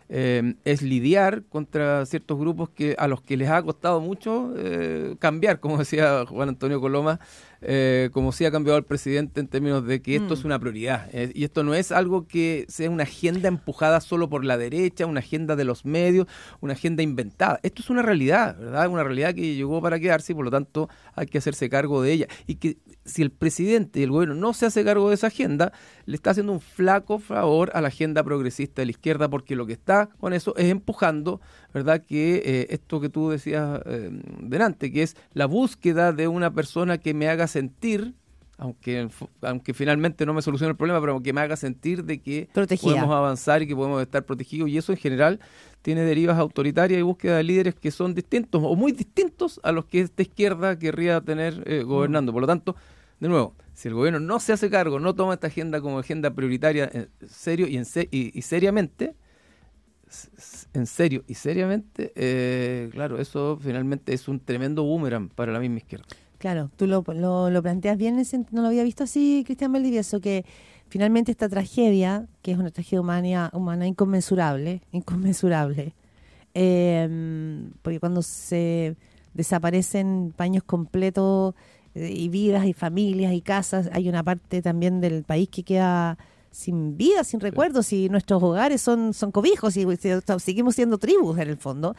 eh, 0.08 0.54
es 0.64 0.82
lidiar 0.82 1.44
contra 1.48 2.04
ciertos 2.06 2.38
grupos 2.38 2.68
que 2.68 2.94
a 2.98 3.08
los 3.08 3.22
que 3.22 3.36
les 3.36 3.48
ha 3.48 3.62
costado 3.62 4.00
mucho 4.00 4.52
eh, 4.56 5.16
cambiar, 5.18 5.60
como 5.60 5.78
decía 5.78 6.24
Juan 6.26 6.50
Antonio 6.50 6.80
Coloma, 6.80 7.20
eh, 7.66 8.10
como 8.12 8.32
si 8.32 8.44
ha 8.44 8.50
cambiado 8.50 8.78
el 8.78 8.84
presidente 8.84 9.40
en 9.40 9.48
términos 9.48 9.86
de 9.86 10.00
que 10.02 10.16
esto 10.16 10.34
Mm. 10.34 10.38
es 10.38 10.44
una 10.44 10.58
prioridad. 10.58 11.08
Eh, 11.12 11.32
y 11.34 11.44
esto 11.44 11.64
no 11.64 11.74
es 11.74 11.90
algo 11.92 12.26
que 12.26 12.66
sea 12.68 12.90
una 12.90 13.04
agenda 13.04 13.48
empujada 13.48 14.00
solo 14.00 14.28
por 14.28 14.44
la 14.44 14.56
derecha, 14.56 15.06
una 15.06 15.20
agenda 15.20 15.56
de 15.56 15.64
los 15.64 15.84
medios, 15.84 16.26
una 16.60 16.74
agenda 16.74 17.02
inventada. 17.02 17.60
Esto 17.62 17.82
es 17.82 17.90
una 17.90 18.02
realidad, 18.02 18.56
¿verdad? 18.58 18.88
Una 18.88 19.02
realidad 19.04 19.34
que 19.34 19.54
llegó 19.54 19.80
para 19.82 19.98
quedarse 19.98 20.32
y 20.32 20.34
por 20.34 20.44
lo 20.44 20.50
tanto 20.50 20.88
hay 21.14 21.26
que 21.26 21.38
hacerse 21.38 21.68
cargo 21.68 22.02
de 22.02 22.12
ella. 22.12 22.26
Y 22.46 22.56
que 22.56 22.76
si 23.04 23.22
el 23.22 23.30
presidente 23.30 24.00
y 24.00 24.02
el 24.02 24.10
gobierno 24.10 24.34
no 24.34 24.52
se 24.54 24.66
hace 24.66 24.84
cargo 24.84 25.08
de 25.08 25.14
esa 25.14 25.26
agenda, 25.28 25.72
le 26.06 26.16
está 26.16 26.30
haciendo 26.30 26.52
un 26.52 26.60
flaco 26.60 27.18
favor 27.18 27.70
a 27.74 27.80
la 27.80 27.88
agenda 27.88 28.22
progresista 28.22 28.82
de 28.82 28.86
la 28.86 28.90
izquierda 28.92 29.28
porque 29.28 29.56
lo 29.56 29.66
que 29.66 29.72
está 29.74 30.08
con 30.18 30.32
eso 30.32 30.54
es 30.56 30.70
empujando, 30.70 31.40
¿verdad? 31.74 32.02
Que 32.06 32.36
eh, 32.44 32.66
esto 32.70 33.00
que 33.00 33.08
tú 33.10 33.28
decías 33.30 33.80
eh, 33.84 34.08
delante, 34.40 34.90
que 34.92 35.02
es 35.02 35.16
la 35.34 35.44
búsqueda 35.46 36.12
de 36.12 36.28
una 36.28 36.52
persona 36.54 36.96
que 36.98 37.12
me 37.12 37.28
haga 37.28 37.46
sentir, 37.48 38.14
aunque, 38.56 39.08
aunque 39.42 39.74
finalmente 39.74 40.24
no 40.24 40.32
me 40.32 40.40
solucione 40.40 40.70
el 40.70 40.76
problema, 40.76 41.00
pero 41.00 41.20
que 41.20 41.32
me 41.32 41.40
haga 41.40 41.56
sentir 41.56 42.04
de 42.04 42.20
que 42.22 42.48
Protegida. 42.52 42.92
podemos 42.92 43.10
avanzar 43.14 43.60
y 43.62 43.66
que 43.66 43.74
podemos 43.74 44.00
estar 44.00 44.24
protegidos. 44.24 44.68
Y 44.70 44.78
eso 44.78 44.92
en 44.92 44.98
general 44.98 45.40
tiene 45.82 46.02
derivas 46.02 46.38
autoritarias 46.38 46.98
y 47.00 47.02
búsqueda 47.02 47.36
de 47.38 47.42
líderes 47.42 47.74
que 47.74 47.90
son 47.90 48.14
distintos 48.14 48.62
o 48.64 48.76
muy 48.76 48.92
distintos 48.92 49.58
a 49.64 49.72
los 49.72 49.86
que 49.86 50.00
esta 50.00 50.22
izquierda 50.22 50.78
querría 50.78 51.20
tener 51.20 51.64
eh, 51.66 51.82
gobernando. 51.82 52.32
Por 52.32 52.42
lo 52.42 52.46
tanto, 52.46 52.76
de 53.18 53.28
nuevo, 53.28 53.54
si 53.72 53.88
el 53.88 53.94
gobierno 53.94 54.20
no 54.20 54.38
se 54.38 54.52
hace 54.52 54.70
cargo, 54.70 55.00
no 55.00 55.14
toma 55.16 55.34
esta 55.34 55.48
agenda 55.48 55.80
como 55.80 55.98
agenda 55.98 56.30
prioritaria 56.32 56.88
en 56.92 57.08
serio 57.28 57.66
y, 57.66 57.76
en 57.76 57.84
se- 57.84 58.08
y, 58.12 58.30
y 58.38 58.42
seriamente, 58.42 59.16
en 60.72 60.86
serio 60.86 61.24
y 61.26 61.34
seriamente, 61.34 62.12
eh, 62.16 62.88
claro, 62.92 63.18
eso 63.18 63.58
finalmente 63.60 64.12
es 64.12 64.28
un 64.28 64.40
tremendo 64.40 64.82
boomerang 64.84 65.28
para 65.28 65.52
la 65.52 65.60
misma 65.60 65.78
izquierda. 65.78 66.06
Claro, 66.38 66.70
tú 66.76 66.86
lo, 66.86 67.02
lo, 67.50 67.62
planteas 67.62 67.96
bien, 67.96 68.22
no 68.50 68.62
lo 68.62 68.68
había 68.68 68.82
visto 68.82 69.04
así, 69.04 69.44
Cristian 69.46 69.72
Valdivieso, 69.72 70.20
que 70.20 70.44
finalmente 70.88 71.30
esta 71.30 71.48
tragedia, 71.48 72.26
que 72.42 72.52
es 72.52 72.58
una 72.58 72.70
tragedia 72.70 73.00
humana, 73.00 73.50
humana 73.54 73.86
inconmensurable, 73.86 74.82
inconmensurable, 74.92 75.94
eh, 76.52 77.08
porque 77.82 77.98
cuando 77.98 78.22
se 78.22 78.96
desaparecen 79.32 80.32
paños 80.36 80.62
completos 80.64 81.54
eh, 81.94 82.12
y 82.12 82.28
vidas 82.28 82.66
y 82.66 82.72
familias 82.72 83.32
y 83.32 83.40
casas, 83.40 83.88
hay 83.92 84.08
una 84.08 84.22
parte 84.22 84.62
también 84.62 85.00
del 85.00 85.24
país 85.24 85.48
que 85.48 85.62
queda 85.62 86.18
sin 86.54 86.96
vida, 86.96 87.24
sin 87.24 87.40
recuerdos, 87.40 87.92
y 87.92 88.08
nuestros 88.08 88.42
hogares 88.42 88.80
son, 88.80 89.12
son 89.12 89.32
cobijos 89.32 89.76
y 89.76 89.84
seguimos 90.38 90.76
siendo 90.76 90.98
tribus 90.98 91.38
en 91.38 91.48
el 91.48 91.56
fondo. 91.56 91.96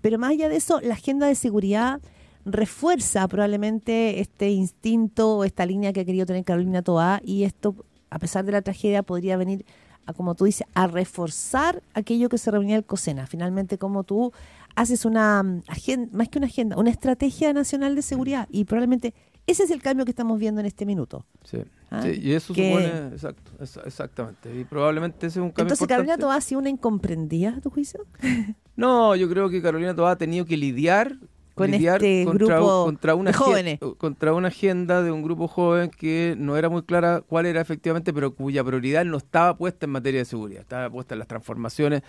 Pero 0.00 0.18
más 0.18 0.32
allá 0.32 0.48
de 0.48 0.56
eso, 0.56 0.80
la 0.80 0.94
agenda 0.94 1.28
de 1.28 1.36
seguridad 1.36 2.00
refuerza 2.44 3.28
probablemente 3.28 4.20
este 4.20 4.50
instinto 4.50 5.36
o 5.36 5.44
esta 5.44 5.64
línea 5.64 5.92
que 5.92 6.00
ha 6.00 6.04
querido 6.04 6.26
tener 6.26 6.44
Carolina 6.44 6.82
Toá 6.82 7.20
y 7.24 7.44
esto, 7.44 7.76
a 8.10 8.18
pesar 8.18 8.44
de 8.44 8.50
la 8.50 8.62
tragedia, 8.62 9.04
podría 9.04 9.36
venir 9.36 9.64
a, 10.06 10.12
como 10.12 10.34
tú 10.34 10.46
dices, 10.46 10.66
a 10.74 10.88
reforzar 10.88 11.84
aquello 11.94 12.28
que 12.28 12.38
se 12.38 12.50
reunía 12.50 12.74
el 12.74 12.84
COSENA. 12.84 13.28
Finalmente, 13.28 13.78
como 13.78 14.02
tú 14.02 14.32
haces 14.74 15.04
una 15.04 15.44
mm, 15.44 15.62
agenda, 15.68 16.08
más 16.12 16.28
que 16.28 16.38
una 16.38 16.48
agenda, 16.48 16.76
una 16.76 16.90
estrategia 16.90 17.52
nacional 17.52 17.94
de 17.94 18.02
seguridad 18.02 18.48
y 18.50 18.64
probablemente 18.64 19.14
ese 19.46 19.62
es 19.62 19.70
el 19.70 19.80
cambio 19.80 20.04
que 20.04 20.10
estamos 20.10 20.40
viendo 20.40 20.60
en 20.60 20.66
este 20.66 20.84
minuto. 20.86 21.24
Sí. 21.44 21.58
Ah, 21.94 22.00
Sí, 22.02 22.18
y 22.22 22.32
eso 22.32 22.54
que- 22.54 22.70
supone, 22.70 23.08
exacto, 23.14 23.52
exactamente. 23.84 24.58
Y 24.58 24.64
probablemente 24.64 25.26
ese 25.26 25.38
es 25.40 25.42
un 25.42 25.50
cambio 25.50 25.64
Entonces, 25.64 25.80
importante. 25.82 26.06
Carolina 26.08 26.16
Toá 26.18 26.36
ha 26.36 26.40
sido 26.40 26.60
una 26.60 26.70
incomprendida, 26.70 27.50
a 27.56 27.60
tu 27.60 27.70
juicio? 27.70 28.04
No, 28.74 29.14
yo 29.14 29.28
creo 29.28 29.50
que 29.50 29.60
Carolina 29.60 29.94
Toá 29.94 30.12
ha 30.12 30.16
tenido 30.16 30.46
que 30.46 30.56
lidiar 30.56 31.18
Con 31.54 31.70
lidiar 31.70 31.96
este 32.02 32.24
contra, 32.24 32.56
grupo 32.56 32.84
contra 32.86 33.14
una 33.14 33.30
de 33.30 33.36
jóvenes. 33.36 33.78
contra 33.98 34.32
una 34.32 34.48
agenda 34.48 35.02
de 35.02 35.12
un 35.12 35.22
grupo 35.22 35.46
joven 35.46 35.90
que 35.90 36.34
no 36.38 36.56
era 36.56 36.70
muy 36.70 36.80
clara 36.82 37.20
cuál 37.20 37.44
era 37.44 37.60
efectivamente, 37.60 38.14
pero 38.14 38.34
cuya 38.34 38.64
prioridad 38.64 39.04
no 39.04 39.18
estaba 39.18 39.58
puesta 39.58 39.84
en 39.84 39.92
materia 39.92 40.20
de 40.20 40.24
seguridad, 40.24 40.62
estaba 40.62 40.88
puesta 40.88 41.14
en 41.14 41.18
las 41.18 41.28
transformaciones 41.28 42.00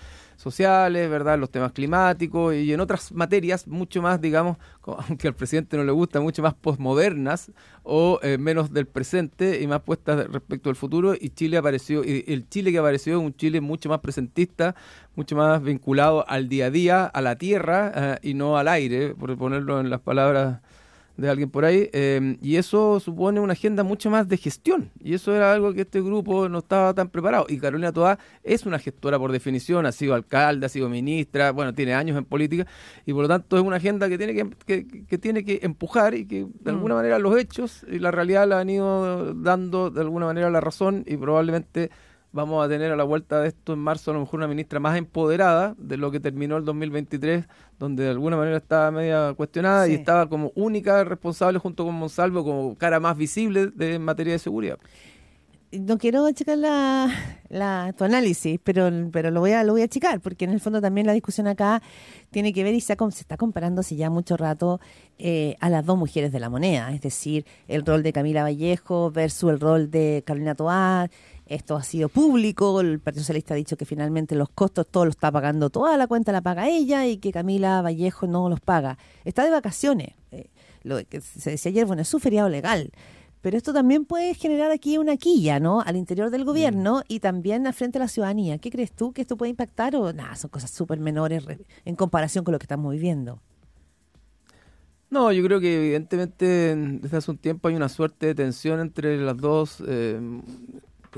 sociales, 0.43 1.09
verdad, 1.09 1.39
los 1.39 1.49
temas 1.49 1.71
climáticos 1.71 2.53
y 2.53 2.73
en 2.73 2.79
otras 2.81 3.11
materias 3.13 3.65
mucho 3.67 4.01
más, 4.01 4.19
digamos, 4.19 4.57
aunque 5.07 5.27
al 5.27 5.35
presidente 5.35 5.77
no 5.77 5.83
le 5.83 5.91
gusta, 5.91 6.19
mucho 6.19 6.41
más 6.41 6.53
posmodernas 6.53 7.51
o 7.83 8.19
eh, 8.21 8.37
menos 8.37 8.73
del 8.73 8.85
presente 8.85 9.61
y 9.61 9.67
más 9.67 9.81
puestas 9.81 10.27
respecto 10.27 10.69
al 10.69 10.75
futuro. 10.75 11.15
Y 11.19 11.29
Chile 11.29 11.57
apareció 11.57 12.03
y 12.03 12.25
el 12.27 12.47
Chile 12.49 12.71
que 12.71 12.77
apareció 12.77 13.13
es 13.13 13.23
un 13.23 13.33
Chile 13.35 13.61
mucho 13.61 13.89
más 13.89 13.99
presentista, 13.99 14.75
mucho 15.15 15.35
más 15.35 15.63
vinculado 15.63 16.27
al 16.27 16.49
día 16.49 16.65
a 16.65 16.69
día, 16.69 17.05
a 17.05 17.21
la 17.21 17.37
tierra 17.37 17.91
eh, 17.95 18.19
y 18.21 18.33
no 18.33 18.57
al 18.57 18.67
aire, 18.67 19.15
por 19.15 19.35
ponerlo 19.37 19.79
en 19.79 19.89
las 19.89 20.01
palabras 20.01 20.59
de 21.15 21.29
alguien 21.29 21.49
por 21.49 21.63
ahí, 21.63 21.89
eh, 21.93 22.37
y 22.41 22.55
eso 22.55 22.99
supone 22.99 23.39
una 23.39 23.53
agenda 23.53 23.83
mucho 23.83 24.09
más 24.09 24.27
de 24.27 24.37
gestión, 24.37 24.89
y 24.99 25.13
eso 25.13 25.35
era 25.35 25.53
algo 25.53 25.73
que 25.73 25.81
este 25.81 26.01
grupo 26.01 26.49
no 26.49 26.59
estaba 26.59 26.93
tan 26.93 27.09
preparado, 27.09 27.45
y 27.49 27.59
Carolina 27.59 27.91
Toá 27.91 28.17
es 28.43 28.65
una 28.65 28.79
gestora 28.79 29.19
por 29.19 29.31
definición, 29.31 29.85
ha 29.85 29.91
sido 29.91 30.15
alcalde, 30.15 30.65
ha 30.65 30.69
sido 30.69 30.89
ministra, 30.89 31.51
bueno, 31.51 31.73
tiene 31.73 31.93
años 31.93 32.17
en 32.17 32.25
política, 32.25 32.65
y 33.05 33.13
por 33.13 33.23
lo 33.23 33.27
tanto 33.27 33.57
es 33.57 33.63
una 33.63 33.75
agenda 33.75 34.09
que 34.09 34.17
tiene 34.17 34.33
que, 34.33 34.49
que, 34.65 35.05
que 35.05 35.17
tiene 35.17 35.43
que 35.45 35.59
empujar 35.61 36.15
y 36.15 36.25
que 36.25 36.47
de 36.61 36.71
alguna 36.71 36.95
manera 36.95 37.19
los 37.19 37.37
hechos 37.37 37.85
y 37.87 37.99
la 37.99 38.11
realidad 38.11 38.47
la 38.47 38.59
han 38.59 38.69
ido 38.69 39.33
dando 39.35 39.91
de 39.91 40.01
alguna 40.01 40.25
manera 40.25 40.49
la 40.49 40.61
razón, 40.61 41.03
y 41.05 41.17
probablemente 41.17 41.91
vamos 42.33 42.65
a 42.65 42.67
tener 42.67 42.91
a 42.91 42.95
la 42.97 43.03
vuelta 43.03 43.39
de 43.39 43.47
esto 43.47 43.73
en 43.73 43.79
marzo 43.79 44.11
a 44.11 44.15
lo 44.15 44.19
mejor 44.21 44.39
una 44.39 44.47
ministra 44.47 44.79
más 44.79 44.97
empoderada 44.97 45.75
de 45.77 45.97
lo 45.97 46.11
que 46.11 46.19
terminó 46.19 46.57
el 46.57 46.65
2023, 46.65 47.45
donde 47.79 48.03
de 48.03 48.09
alguna 48.09 48.35
manera 48.35 48.57
estaba 48.57 48.91
media 48.91 49.33
cuestionada 49.35 49.87
y 49.87 49.93
estaba 49.93 50.27
como 50.27 50.51
única 50.55 51.03
responsable 51.03 51.59
junto 51.59 51.85
con 51.85 51.95
Monsalvo 51.95 52.43
como 52.43 52.75
cara 52.75 52.99
más 52.99 53.15
visible 53.15 53.67
de 53.67 53.95
en 53.95 54.03
materia 54.03 54.33
de 54.33 54.39
seguridad. 54.39 54.79
No 55.79 55.97
quiero 55.97 56.25
achicar 56.25 56.57
la, 56.57 57.09
la- 57.49 57.93
tu 57.97 58.03
análisis, 58.03 58.59
pero, 58.63 58.89
pero 59.11 59.31
lo, 59.31 59.39
voy 59.39 59.51
a, 59.51 59.63
lo 59.63 59.73
voy 59.73 59.81
a 59.81 59.85
achicar, 59.85 60.19
porque 60.21 60.45
en 60.45 60.51
el 60.51 60.59
fondo 60.59 60.81
también 60.81 61.07
la 61.07 61.13
discusión 61.13 61.47
acá 61.47 61.81
tiene 62.31 62.53
que 62.53 62.63
ver 62.63 62.73
y 62.73 62.81
se, 62.81 62.95
se 62.95 63.21
está 63.21 63.37
comparando 63.37 63.81
hace 63.81 63.95
ya 63.95 64.09
mucho 64.09 64.37
rato 64.37 64.79
eh, 65.17 65.55
a 65.59 65.69
las 65.69 65.85
dos 65.85 65.97
mujeres 65.97 66.31
de 66.31 66.39
la 66.39 66.49
moneda, 66.49 66.91
es 66.93 67.01
decir, 67.01 67.45
el 67.67 67.85
rol 67.85 68.03
de 68.03 68.13
Camila 68.13 68.43
Vallejo 68.43 69.11
versus 69.11 69.51
el 69.51 69.59
rol 69.59 69.89
de 69.91 70.23
Carolina 70.25 70.55
Toá. 70.55 71.09
Esto 71.45 71.75
ha 71.75 71.83
sido 71.83 72.07
público, 72.07 72.79
el 72.79 72.99
Partido 73.01 73.21
Socialista 73.23 73.53
ha 73.53 73.57
dicho 73.57 73.75
que 73.75 73.85
finalmente 73.85 74.33
los 74.33 74.49
costos 74.49 74.87
todos 74.89 75.05
los 75.05 75.15
está 75.15 75.29
pagando 75.29 75.69
toda 75.69 75.97
la 75.97 76.07
cuenta 76.07 76.31
la 76.31 76.41
paga 76.41 76.69
ella 76.69 77.05
y 77.05 77.17
que 77.17 77.31
Camila 77.33 77.81
Vallejo 77.81 78.27
no 78.27 78.47
los 78.47 78.61
paga. 78.61 78.97
Está 79.25 79.43
de 79.43 79.49
vacaciones. 79.51 80.13
eh, 80.31 80.47
lo 80.83 80.97
que 81.05 81.19
se 81.21 81.51
decía 81.51 81.69
ayer, 81.69 81.85
bueno, 81.85 82.01
es 82.01 82.07
su 82.07 82.19
feriado 82.19 82.47
legal. 82.49 82.91
Pero 83.43 83.57
esto 83.57 83.73
también 83.73 84.05
puede 84.05 84.33
generar 84.35 84.71
aquí 84.71 84.97
una 84.97 85.17
quilla, 85.17 85.59
¿no? 85.59 85.81
Al 85.81 85.97
interior 85.97 86.29
del 86.29 86.45
gobierno 86.45 87.03
y 87.09 87.19
también 87.19 87.67
al 87.67 87.73
frente 87.73 87.97
a 87.97 88.01
la 88.01 88.07
ciudadanía. 88.07 88.57
¿Qué 88.57 88.71
crees 88.71 88.93
tú 88.93 89.11
que 89.11 89.21
esto 89.21 89.35
puede 89.35 89.49
impactar 89.49 89.97
o 89.97 90.13
nada? 90.13 90.33
Son 90.37 90.49
cosas 90.49 90.71
súper 90.71 90.97
menores 91.01 91.43
re- 91.43 91.59
en 91.83 91.95
comparación 91.97 92.45
con 92.45 92.53
lo 92.53 92.57
que 92.57 92.63
estamos 92.63 92.93
viviendo. 92.93 93.41
No, 95.09 95.29
yo 95.33 95.43
creo 95.43 95.59
que 95.59 95.75
evidentemente 95.75 96.71
en- 96.71 97.01
desde 97.01 97.17
hace 97.17 97.31
un 97.31 97.37
tiempo 97.37 97.67
hay 97.67 97.75
una 97.75 97.89
suerte 97.89 98.27
de 98.27 98.35
tensión 98.35 98.79
entre 98.79 99.17
las 99.17 99.35
dos, 99.37 99.83
eh, 99.85 100.21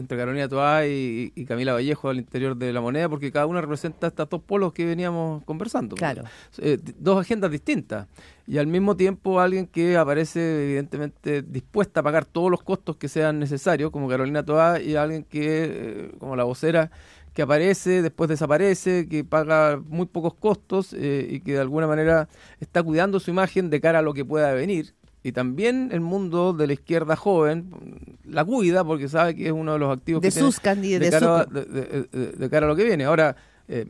entre 0.02 0.18
Carolina 0.18 0.48
Toá 0.48 0.88
y, 0.88 1.32
y 1.36 1.46
Camila 1.46 1.74
Vallejo 1.74 2.10
al 2.10 2.18
interior 2.18 2.56
de 2.56 2.74
la 2.74 2.82
moneda, 2.82 3.10
porque 3.10 3.32
cada 3.32 3.46
una 3.46 3.62
representa 3.62 4.08
estos 4.08 4.30
dos 4.30 4.42
polos 4.42 4.74
que 4.74 4.86
veníamos 4.86 5.44
conversando. 5.44 5.96
Claro. 5.96 6.24
Eh, 6.58 6.78
dos 6.98 7.20
agendas 7.20 7.52
distintas. 7.52 8.08
Y 8.48 8.58
al 8.58 8.68
mismo 8.68 8.96
tiempo 8.96 9.40
alguien 9.40 9.68
que 9.68 9.98
aparece 9.98 10.66
evidentemente 10.66 11.42
dispuesta 11.42 12.02
a 12.02 12.04
pagar 12.04 12.26
todos 12.26 12.52
los 12.52 12.62
costos 12.62 12.98
que 12.98 13.08
sean 13.08 13.40
necesarios, 13.40 13.92
como 13.92 14.08
Carolina 14.08 14.44
Toá, 14.44 14.80
y 14.80 14.96
alguien 14.96 15.24
que, 15.24 15.42
eh, 15.42 16.12
como 16.20 16.36
la 16.36 16.44
vocera, 16.44 16.92
que 17.34 17.42
aparece, 17.42 18.02
después 18.02 18.30
desaparece, 18.30 19.08
que 19.10 19.26
paga 19.26 19.82
muy 19.86 20.06
pocos 20.06 20.36
costos 20.36 20.94
eh, 20.94 21.28
y 21.30 21.42
que 21.42 21.54
de 21.54 21.60
alguna 21.60 21.86
manera 21.86 22.30
está 22.62 22.82
cuidando 22.82 23.20
su 23.20 23.30
imagen 23.30 23.70
de 23.70 23.82
cara 23.82 24.00
a 24.00 24.02
lo 24.02 24.14
que 24.14 24.24
pueda 24.24 24.54
venir. 24.54 24.94
Y 25.28 25.32
también 25.32 25.90
el 25.92 26.02
mundo 26.02 26.54
de 26.54 26.68
la 26.68 26.74
izquierda 26.74 27.16
joven 27.16 27.72
la 28.26 28.46
cuida 28.46 28.84
porque 28.84 29.08
sabe 29.10 29.34
que 29.36 29.48
es 29.48 29.52
uno 29.52 29.74
de 29.74 29.80
los 29.80 29.92
activos 29.98 30.22
De 30.22 30.28
que 30.28 30.32
sus 30.32 30.60
candidatos. 30.60 31.06
de 31.06 31.12
cara, 31.20 31.44
su- 31.46 31.52
de, 31.54 31.66
de- 31.66 32.04
de- 32.12 32.32
de 32.34 32.50
cara 32.52 32.68
a 32.68 32.70
lo 32.70 32.76
que 32.76 32.84
viene. 32.84 33.06
Ahora, 33.06 33.36
eh, 33.68 33.88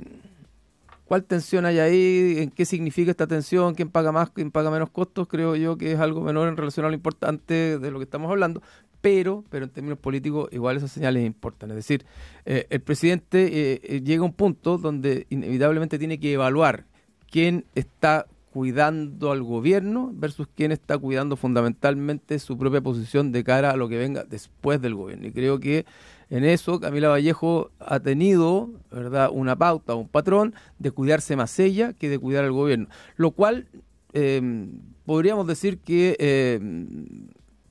¿cuál 1.04 1.26
tensión 1.26 1.66
hay 1.66 1.80
ahí? 1.80 2.36
¿En 2.40 2.52
qué 2.52 2.64
significa 2.66 3.12
esta 3.12 3.28
tensión? 3.28 3.76
¿Quién 3.76 3.90
paga 3.90 4.14
más? 4.14 4.30
¿Quién 4.30 4.50
paga 4.50 4.72
menos 4.72 4.90
costos? 4.92 5.28
Creo 5.28 5.58
yo 5.58 5.78
que 5.78 5.92
es 5.92 6.00
algo 6.00 6.22
menor 6.22 6.48
en 6.48 6.56
relación 6.56 6.86
a 6.86 6.90
lo 6.90 6.96
importante 6.96 7.80
de 7.80 7.92
lo 7.92 8.00
que 8.00 8.06
estamos 8.06 8.32
hablando. 8.32 8.62
Pero, 9.02 9.44
pero 9.50 9.66
en 9.66 9.72
términos 9.72 10.00
políticos, 10.00 10.48
igual 10.54 10.78
esas 10.78 10.92
señales 10.92 11.26
importan. 11.26 11.70
Es 11.72 11.76
decir, 11.76 12.06
eh, 12.46 12.66
el 12.70 12.80
presidente 12.80 13.74
eh, 13.74 13.82
eh, 13.84 14.02
llega 14.04 14.22
a 14.24 14.26
un 14.26 14.34
punto 14.34 14.78
donde 14.78 15.28
inevitablemente 15.30 16.00
tiene 16.00 16.18
que 16.20 16.32
evaluar 16.34 16.86
quién 17.30 17.66
está 17.76 18.26
cuidando 18.56 19.34
al 19.34 19.44
gobierno 19.44 20.12
versus 20.14 20.48
quién 20.56 20.72
está 20.72 20.98
cuidando 20.98 21.36
fundamentalmente 21.36 22.40
su 22.40 22.58
propia 22.58 22.80
posición 22.80 23.34
de 23.34 23.44
cara 23.44 23.72
a 23.72 23.76
lo 23.76 23.90
que 23.90 23.98
venga 23.98 24.24
después 24.24 24.82
del 24.82 24.96
gobierno. 24.96 25.28
Y 25.28 25.34
creo 25.34 25.60
que 25.60 25.86
en 26.30 26.46
eso 26.46 26.80
Camila 26.80 27.10
Vallejo 27.10 27.72
ha 27.80 28.00
tenido, 28.00 28.70
¿verdad?, 28.90 29.30
una 29.34 29.58
pauta, 29.58 29.96
un 29.96 30.08
patrón 30.08 30.56
de 30.80 30.92
cuidarse 30.92 31.36
más 31.36 31.60
ella 31.60 31.92
que 31.92 32.08
de 32.08 32.18
cuidar 32.18 32.46
al 32.46 32.54
gobierno. 32.54 32.88
Lo 33.18 33.32
cual 33.32 33.68
eh, 34.14 34.70
podríamos 35.06 35.48
decir 35.48 35.80
que 35.80 36.16
eh, 36.18 36.58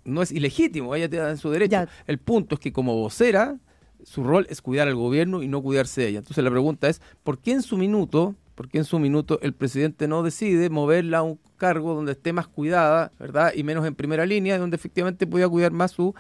no 0.05 0.21
es 0.21 0.33
ilegítimo, 0.33 0.95
ella 0.95 1.09
tiene 1.09 1.35
su 1.39 1.49
derecho. 1.49 1.71
Ya. 1.71 1.89
El 2.07 2.19
punto 2.19 2.57
es 2.57 2.61
que 2.61 2.75
como 2.75 2.95
vocera, 2.95 3.57
su 4.03 4.23
rol 4.23 4.47
es 4.51 4.61
cuidar 4.61 4.89
al 4.89 4.97
gobierno 4.97 5.43
y 5.43 5.49
no 5.49 5.63
cuidarse 5.63 6.07
ella. 6.07 6.19
Entonces 6.19 6.45
la 6.45 6.51
pregunta 6.51 6.91
es, 6.91 7.01
¿por 7.23 7.39
qué 7.39 7.53
en 7.53 7.63
su 7.63 7.79
minuto, 7.79 8.35
por 8.55 8.69
qué 8.69 8.79
en 8.79 8.85
su 8.85 8.99
minuto 8.99 9.39
el 9.43 9.53
presidente 9.53 10.07
no 10.09 10.23
decide 10.23 10.71
moverla 10.71 11.19
a 11.19 11.23
un 11.23 11.39
cargo 11.57 11.95
donde 11.95 12.13
esté 12.13 12.33
más 12.33 12.47
cuidada, 12.47 13.13
¿verdad? 13.19 13.53
Y 13.55 13.65
menos 13.65 13.87
en 13.87 13.95
primera 13.95 14.27
línea, 14.27 14.59
donde 14.59 14.77
efectivamente 14.77 15.27
pueda 15.27 15.49
cuidar 15.49 15.73
más 15.73 15.93
su 15.93 16.15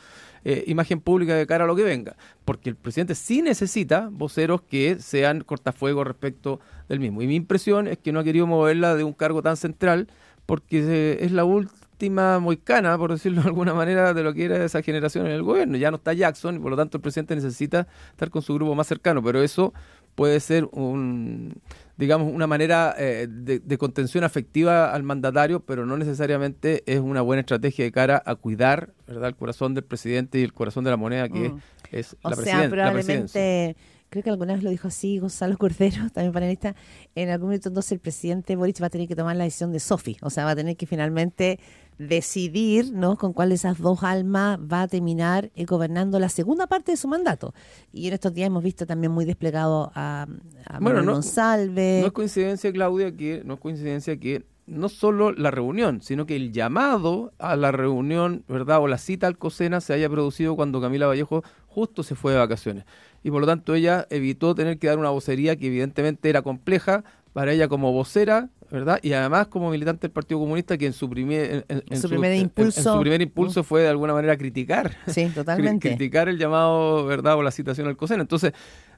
eh, 0.45 0.65
imagen 0.67 1.01
pública 1.01 1.35
de 1.35 1.47
cara 1.47 1.65
a 1.65 1.67
lo 1.67 1.77
que 1.77 1.83
venga. 1.83 2.17
Porque 2.45 2.71
el 2.71 2.77
presidente 2.77 3.15
sí 3.15 3.43
necesita 3.43 4.09
voceros 4.11 4.63
que 4.63 4.99
sean 4.99 5.43
cortafuegos 5.43 6.07
respecto 6.07 6.61
del 6.89 7.01
mismo. 7.01 7.23
Y 7.23 7.27
mi 7.27 7.37
impresión 7.37 7.87
es 7.89 7.99
que 7.99 8.13
no 8.13 8.21
ha 8.21 8.25
querido 8.25 8.47
moverla 8.47 8.95
de 8.95 9.05
un 9.05 9.13
cargo 9.13 9.43
tan 9.43 9.57
central 9.57 10.09
porque 10.47 11.19
es 11.21 11.33
la 11.33 11.45
última 11.45 12.39
moicana, 12.39 12.99
por 12.99 13.13
decirlo 13.13 13.43
de 13.43 13.49
alguna 13.49 13.73
manera, 13.73 14.13
de 14.13 14.23
lo 14.23 14.35
que 14.35 14.45
era 14.45 14.63
esa 14.65 14.83
generación 14.83 15.27
en 15.27 15.33
el 15.33 15.43
gobierno. 15.43 15.77
Ya 15.79 15.91
no 15.91 15.97
está 15.97 16.13
Jackson 16.13 16.57
y 16.57 16.59
por 16.59 16.71
lo 16.71 16.77
tanto 16.77 16.99
el 16.99 17.03
presidente 17.03 17.35
necesita 17.35 17.87
estar 18.11 18.29
con 18.31 18.43
su 18.43 18.55
grupo 18.55 18.75
más 18.75 18.87
cercano, 18.87 19.23
pero 19.23 19.43
eso 19.43 19.73
puede 20.15 20.41
ser 20.41 20.67
un 20.73 21.55
digamos 21.97 22.33
una 22.33 22.49
manera 22.49 22.93
eh, 22.99 23.29
de, 23.31 23.61
de 23.61 23.79
contención 23.79 24.25
afectiva 24.25 24.93
al 24.93 25.05
mandatario, 25.05 25.61
pero 25.61 25.87
no 25.87 25.97
necesariamente 25.97 26.83
es 26.87 26.99
una 26.99 27.21
buena 27.21 27.41
estrategia 27.41 27.85
de 27.85 27.93
cara 27.93 28.21
a 28.27 28.35
cuidar, 28.35 28.93
¿verdad?, 29.07 29.29
el 29.29 29.37
corazón 29.37 29.75
del 29.75 29.85
presidente 29.85 30.41
y 30.41 30.43
el 30.43 30.53
corazón 30.53 30.83
de 30.83 30.91
la 30.91 30.97
moneda 30.97 31.29
que 31.29 31.51
Mm. 31.51 31.59
es 31.93 32.17
O 32.23 32.31
la, 32.31 32.37
sea, 32.37 32.45
presiden- 32.45 32.77
la 32.77 32.93
presidencia. 32.93 33.41
probablemente, 33.41 33.77
creo 34.11 34.23
que 34.25 34.31
alguna 34.31 34.55
vez 34.55 34.65
lo 34.65 34.71
dijo 34.71 34.89
así 34.89 35.19
Gonzalo 35.21 35.57
Cordero, 35.57 36.09
también 36.13 36.33
panelista, 36.33 36.75
en 37.15 37.29
algún 37.31 37.47
momento 37.49 37.69
entonces 37.69 37.93
el 37.93 38.01
presidente 38.01 38.57
Boric 38.57 38.83
va 38.83 38.87
a 38.87 38.91
tener 38.91 39.07
que 39.07 39.15
tomar 39.15 39.37
la 39.37 39.45
decisión 39.45 39.71
de 39.71 39.79
Sofi, 39.79 40.17
o 40.21 40.31
sea, 40.31 40.45
va 40.45 40.51
a 40.51 40.57
tener 40.57 40.77
que 40.77 40.87
finalmente 40.87 41.61
decidir 41.99 42.93
¿no? 42.93 43.17
con 43.17 43.33
cuál 43.33 43.51
de 43.51 43.55
esas 43.57 43.79
dos 43.79 44.03
almas 44.03 44.59
va 44.61 44.83
a 44.83 44.89
terminar 44.89 45.51
eh, 45.55 45.65
gobernando 45.65 46.19
la 46.19 46.29
segunda 46.29 46.67
parte 46.67 46.93
de 46.93 46.97
su 46.97 47.09
mandato. 47.09 47.55
Y 47.93 48.09
en 48.09 48.15
estos 48.15 48.35
días 48.35 48.47
hemos 48.49 48.63
visto 48.63 48.87
también 48.87 49.13
muy 49.13 49.25
desplegado 49.25 49.91
a, 49.95 50.23
a 50.67 50.79
Bueno, 50.79 50.81
Manuel 51.01 51.07
no- 51.07 51.13
Monsalve. 51.15 51.99
No 52.01 52.07
es 52.09 52.13
coincidencia, 52.13 52.73
Claudia, 52.73 53.15
que 53.17 53.43
no 53.45 53.55
es 53.55 53.61
coincidencia 53.61 54.17
que 54.19 54.45
no 54.67 54.89
solo 54.89 55.31
la 55.33 55.51
reunión, 55.51 56.01
sino 56.01 56.25
que 56.25 56.37
el 56.37 56.51
llamado 56.51 57.33
a 57.39 57.55
la 57.55 57.71
reunión, 57.71 58.45
¿verdad? 58.49 58.81
O 58.81 58.89
la 58.89 58.97
cita 58.97 59.27
al 59.27 59.37
COSENA 59.37 59.83
se 59.83 59.93
haya 59.93 60.09
producido 60.09 60.57
cuando 60.57 60.81
Camila 60.81 61.07
Vallejo 61.07 61.43
justo 61.67 62.03
se 62.03 62.15
fue 62.15 62.33
de 62.33 62.39
vacaciones. 62.39 62.85
Y 63.23 63.31
por 63.31 63.43
lo 63.43 63.47
tanto 63.47 63.75
ella 63.75 64.07
evitó 64.09 64.55
tener 64.55 64.79
que 64.79 64.87
dar 64.87 64.99
una 64.99 65.11
vocería 65.11 65.57
que 65.57 65.67
evidentemente 65.67 66.31
era 66.31 66.41
compleja 66.41 67.05
para 67.35 67.53
ella 67.53 67.69
como 67.69 67.93
vocera, 67.93 68.49
¿verdad? 68.75 68.99
Y 69.03 69.13
además 69.13 69.47
como 69.47 69.71
militante 69.71 70.03
del 70.03 70.11
Partido 70.11 70.41
Comunista 70.41 70.77
que 70.77 70.87
en 70.87 70.93
su 70.93 71.09
primer, 71.09 71.65
en, 71.69 71.83
en 71.89 72.01
Su 72.01 72.09
primer 72.09 72.33
en 72.33 72.43
impulso. 72.43 72.95
su 72.95 73.01
primer 73.01 73.23
impulso 73.23 73.63
fue 73.63 73.83
de 73.83 73.89
alguna 73.89 74.13
manera 74.13 74.37
criticar 74.37 74.97
Sí, 75.07 75.31
totalmente. 75.35 75.89
criticar 75.97 76.29
el 76.29 76.39
llamado, 76.39 77.07
¿verdad? 77.07 77.37
O 77.37 77.43
la 77.43 77.51
citación 77.51 77.87
al 77.87 77.97
COSENA. 77.97 78.23
Entonces, 78.23 78.53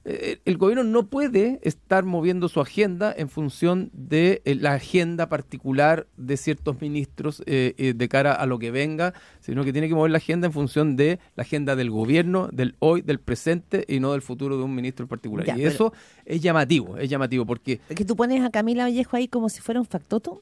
el 0.06 0.56
gobierno 0.56 0.84
no 0.84 1.08
puede 1.08 1.58
estar 1.62 2.04
moviendo 2.04 2.48
su 2.48 2.60
agenda 2.60 3.12
en 3.16 3.28
función 3.28 3.90
de 3.92 4.40
eh, 4.44 4.54
la 4.54 4.74
agenda 4.74 5.28
particular 5.28 6.06
de 6.16 6.36
ciertos 6.36 6.80
ministros 6.80 7.42
eh, 7.46 7.74
eh, 7.76 7.92
de 7.92 8.08
cara 8.08 8.32
a 8.32 8.46
lo 8.46 8.60
que 8.60 8.70
venga, 8.70 9.14
sino 9.40 9.64
que 9.64 9.72
tiene 9.72 9.88
que 9.88 9.94
mover 9.94 10.12
la 10.12 10.18
agenda 10.18 10.46
en 10.46 10.52
función 10.52 10.94
de 10.94 11.18
la 11.34 11.42
agenda 11.42 11.74
del 11.74 11.90
gobierno, 11.90 12.48
del 12.52 12.76
hoy, 12.78 13.02
del 13.02 13.18
presente 13.18 13.84
y 13.88 13.98
no 13.98 14.12
del 14.12 14.22
futuro 14.22 14.56
de 14.56 14.62
un 14.62 14.74
ministro 14.74 15.04
en 15.04 15.08
particular. 15.08 15.44
Ya, 15.44 15.58
y 15.58 15.64
eso 15.64 15.92
es 16.24 16.40
llamativo, 16.40 16.96
es 16.98 17.10
llamativo 17.10 17.44
porque 17.44 17.80
Que 17.88 18.04
tú 18.04 18.14
pones 18.14 18.44
a 18.44 18.50
Camila 18.50 18.84
Vallejo 18.84 19.16
ahí 19.16 19.26
como 19.26 19.48
si 19.48 19.60
fuera 19.60 19.80
un 19.80 19.86
factotum. 19.86 20.38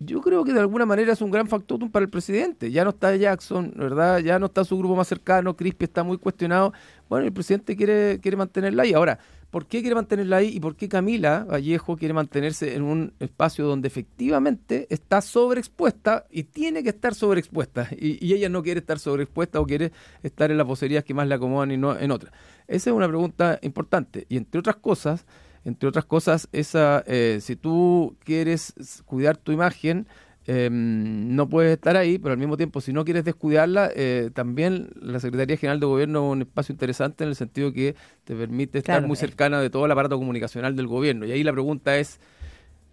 Yo 0.00 0.20
creo 0.20 0.44
que 0.44 0.52
de 0.52 0.60
alguna 0.60 0.86
manera 0.86 1.12
es 1.12 1.20
un 1.20 1.30
gran 1.32 1.48
factotum 1.48 1.90
para 1.90 2.04
el 2.04 2.10
presidente. 2.10 2.70
Ya 2.70 2.84
no 2.84 2.90
está 2.90 3.16
Jackson, 3.16 3.72
¿verdad? 3.76 4.20
Ya 4.20 4.38
no 4.38 4.46
está 4.46 4.62
su 4.62 4.78
grupo 4.78 4.94
más 4.94 5.08
cercano, 5.08 5.56
Crispi 5.56 5.86
está 5.86 6.04
muy 6.04 6.18
cuestionado. 6.18 6.72
Bueno, 7.08 7.26
el 7.26 7.32
presidente 7.32 7.76
quiere, 7.76 8.20
quiere 8.20 8.36
mantenerla 8.36 8.84
ahí. 8.84 8.92
Ahora, 8.92 9.18
¿por 9.50 9.66
qué 9.66 9.80
quiere 9.80 9.96
mantenerla 9.96 10.36
ahí 10.36 10.54
y 10.54 10.60
por 10.60 10.76
qué 10.76 10.88
Camila 10.88 11.44
Vallejo 11.50 11.96
quiere 11.96 12.14
mantenerse 12.14 12.76
en 12.76 12.82
un 12.82 13.12
espacio 13.18 13.66
donde 13.66 13.88
efectivamente 13.88 14.86
está 14.88 15.20
sobreexpuesta 15.20 16.26
y 16.30 16.44
tiene 16.44 16.84
que 16.84 16.90
estar 16.90 17.14
sobreexpuesta? 17.14 17.88
Y, 18.00 18.24
y 18.24 18.34
ella 18.34 18.48
no 18.48 18.62
quiere 18.62 18.78
estar 18.78 19.00
sobreexpuesta 19.00 19.58
o 19.58 19.66
quiere 19.66 19.90
estar 20.22 20.52
en 20.52 20.58
las 20.58 20.66
vocerías 20.66 21.02
que 21.02 21.12
más 21.12 21.26
le 21.26 21.34
acomodan 21.34 21.72
y 21.72 21.76
no 21.76 21.98
en 21.98 22.12
otras. 22.12 22.32
Esa 22.68 22.90
es 22.90 22.96
una 22.96 23.08
pregunta 23.08 23.58
importante. 23.62 24.26
Y 24.28 24.36
entre 24.36 24.60
otras 24.60 24.76
cosas, 24.76 25.26
entre 25.64 25.88
otras 25.88 26.04
cosas, 26.04 26.48
esa, 26.52 27.02
eh, 27.06 27.38
si 27.40 27.56
tú 27.56 28.16
quieres 28.24 28.74
cuidar 29.06 29.36
tu 29.36 29.52
imagen, 29.52 30.06
eh, 30.50 30.70
no 30.72 31.46
puedes 31.46 31.74
estar 31.74 31.98
ahí, 31.98 32.16
pero 32.16 32.32
al 32.32 32.38
mismo 32.38 32.56
tiempo, 32.56 32.80
si 32.80 32.90
no 32.90 33.04
quieres 33.04 33.22
descuidarla, 33.22 33.90
eh, 33.94 34.30
también 34.32 34.88
la 34.98 35.20
Secretaría 35.20 35.58
General 35.58 35.78
de 35.78 35.84
Gobierno 35.84 36.26
es 36.26 36.32
un 36.32 36.40
espacio 36.40 36.72
interesante 36.72 37.22
en 37.24 37.28
el 37.28 37.36
sentido 37.36 37.70
que 37.70 37.94
te 38.24 38.34
permite 38.34 38.78
estar 38.78 38.94
Claro, 38.94 39.08
muy 39.08 39.18
cercana 39.18 39.60
de 39.60 39.68
todo 39.68 39.84
el 39.84 39.92
aparato 39.92 40.16
comunicacional 40.16 40.74
del 40.74 40.86
gobierno. 40.86 41.26
Y 41.26 41.32
ahí 41.32 41.44
la 41.44 41.52
pregunta 41.52 41.98
es, 41.98 42.18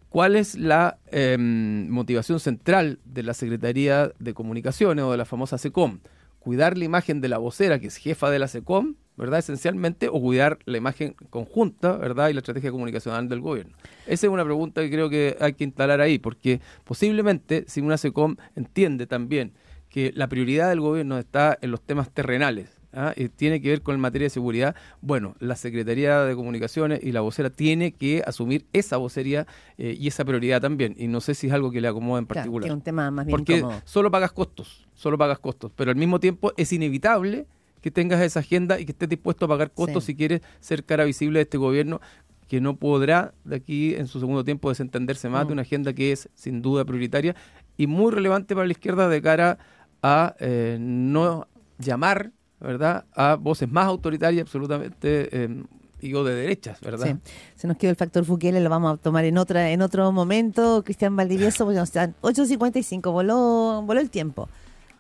¿cuál 0.10 0.36
es 0.36 0.56
la 0.56 0.97
eh, 1.13 1.38
motivación 1.39 2.41
central 2.41 2.99
de 3.06 3.23
la 3.23 3.34
Secretaría 3.34 4.12
de 4.19 4.34
Comunicaciones 4.34 5.06
o 5.06 5.12
de 5.12 5.17
la 5.17 5.23
famosa 5.23 5.58
SECOM? 5.58 5.99
¿Cuidar 6.39 6.78
la 6.78 6.84
imagen 6.84 7.21
de 7.21 7.30
la 7.30 7.38
vocera, 7.38 7.80
que 7.80 7.88
es 7.88 7.95
jefa 7.95 8.30
de 8.30 8.39
la 8.39 8.49
SECOM, 8.49 8.95
¿verdad? 9.17 9.39
Esencialmente, 9.39 10.08
o 10.10 10.19
cuidar 10.21 10.60
la 10.65 10.78
imagen 10.78 11.15
conjunta, 11.30 11.93
¿verdad? 11.97 12.30
Y 12.30 12.34
la 12.34 12.39
estrategia 12.39 12.71
comunicacional 12.71 13.30
del 13.30 13.39
gobierno. 13.41 13.75
Esa 14.08 14.28
es 14.28 14.32
una 14.34 14.43
pregunta 14.43 14.82
que 14.82 14.89
creo 14.91 15.10
que 15.10 15.38
hay 15.39 15.54
que 15.54 15.63
instalar 15.63 16.01
ahí, 16.01 16.19
porque 16.19 16.60
posiblemente, 16.84 17.65
si 17.67 17.82
una 17.82 17.97
SECOM 17.97 18.36
entiende 18.56 19.08
también 19.08 19.51
que 19.89 20.12
la 20.15 20.28
prioridad 20.28 20.69
del 20.69 20.82
gobierno 20.82 21.17
está 21.17 21.58
en 21.62 21.71
los 21.71 21.82
temas 21.82 22.10
terrenales, 22.12 22.69
¿ah? 22.93 23.13
y 23.15 23.30
tiene 23.30 23.62
que 23.62 23.69
ver 23.69 23.82
con 23.82 23.99
materia 23.99 24.25
de 24.25 24.30
seguridad, 24.30 24.75
bueno, 25.01 25.36
la 25.39 25.56
Secretaría 25.56 26.21
de 26.23 26.36
Comunicaciones 26.36 27.01
y 27.04 27.12
la 27.12 27.21
vocera 27.21 27.49
tiene 27.49 27.91
que 27.91 28.23
asumir 28.25 28.65
esa 28.73 28.97
vocería 28.97 29.45
eh, 29.78 29.95
y 29.99 30.08
esa 30.08 30.25
prioridad 30.25 30.62
también. 30.62 30.95
Y 30.97 31.08
no 31.08 31.21
sé 31.21 31.34
si 31.36 31.47
es 31.47 31.54
algo 31.54 31.71
que 31.71 31.82
le 31.82 31.88
acomoda 31.88 32.19
en 32.19 32.25
Claro, 32.25 32.39
particular. 32.41 32.63
que 32.63 32.67
es 32.69 32.73
un 32.73 32.82
tema 32.82 33.12
más 33.12 33.25
bien 33.25 33.38
Porque 33.38 33.58
incómodo. 33.58 33.82
solo 33.86 34.12
pagas 34.12 34.32
costos, 34.32 34.88
solo 34.93 35.17
pagas 35.17 35.39
costos, 35.39 35.71
pero 35.75 35.91
al 35.91 35.97
mismo 35.97 36.19
tiempo 36.19 36.51
es 36.58 36.71
inevitable 36.73 37.45
que 37.86 37.91
tengas 37.91 38.19
esa 38.21 38.39
agenda 38.39 38.80
y 38.80 38.86
que 38.86 38.93
estés 38.93 39.08
dispuesto 39.08 39.45
a 39.45 39.48
pagar 39.48 39.69
costos 39.69 40.04
Sí. 40.06 40.13
si 40.13 40.15
quieres 40.17 40.41
ser 40.60 40.84
cara 40.86 41.04
visible 41.04 41.38
de 41.38 41.43
este 41.43 41.60
gobierno 41.60 42.02
que 42.48 42.60
no 42.60 42.78
podrá 42.78 43.36
de 43.43 43.58
aquí 43.58 43.93
en 43.93 44.08
su 44.08 44.19
segundo 44.19 44.43
tiempo 44.43 44.69
desentenderse 44.69 45.30
más 45.30 45.45
de 45.45 45.54
una 45.54 45.62
agenda 45.62 45.93
que 45.93 46.12
es 46.12 46.28
sin 46.34 46.63
duda 46.63 46.84
prioritaria 46.84 47.36
y 47.78 47.86
muy 47.86 48.12
relevante 48.12 48.56
para 48.56 48.65
la 48.65 48.71
izquierda 48.71 49.08
de 49.08 49.21
cara 49.21 49.60
a 50.02 50.36
eh, 50.39 50.78
no 50.80 51.48
llamar, 51.78 52.32
¿verdad?, 52.60 53.06
a 53.13 53.36
voces 53.36 53.69
más 53.69 53.86
autoritarias 53.86 54.41
absolutamente, 54.41 55.30
eh, 55.32 55.63
digo, 56.02 56.24
de 56.24 56.34
derechas, 56.34 56.82
¿verdad? 56.82 57.06
Sí. 57.24 57.32
Se 57.54 57.67
nos 57.67 57.78
quedó 57.78 57.91
el 57.91 57.98
factor 57.98 58.26
Bukele, 58.26 58.62
lo 58.62 58.69
vamos 58.71 58.95
a 58.95 58.98
tomar 58.98 59.26
en 59.26 59.38
otra 59.38 59.69
en 59.69 59.84
otro 59.84 60.12
momento. 60.12 60.82
Cristian 60.84 61.15
Valdivieso, 61.15 61.65
bueno, 61.65 61.84
están 61.84 62.15
8.55, 62.24 63.12
voló, 63.12 63.84
voló 63.86 64.00
el 64.00 64.10
tiempo. 64.10 64.50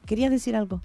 ¿Querías 0.05 0.29
decir 0.29 0.55
algo? 0.55 0.83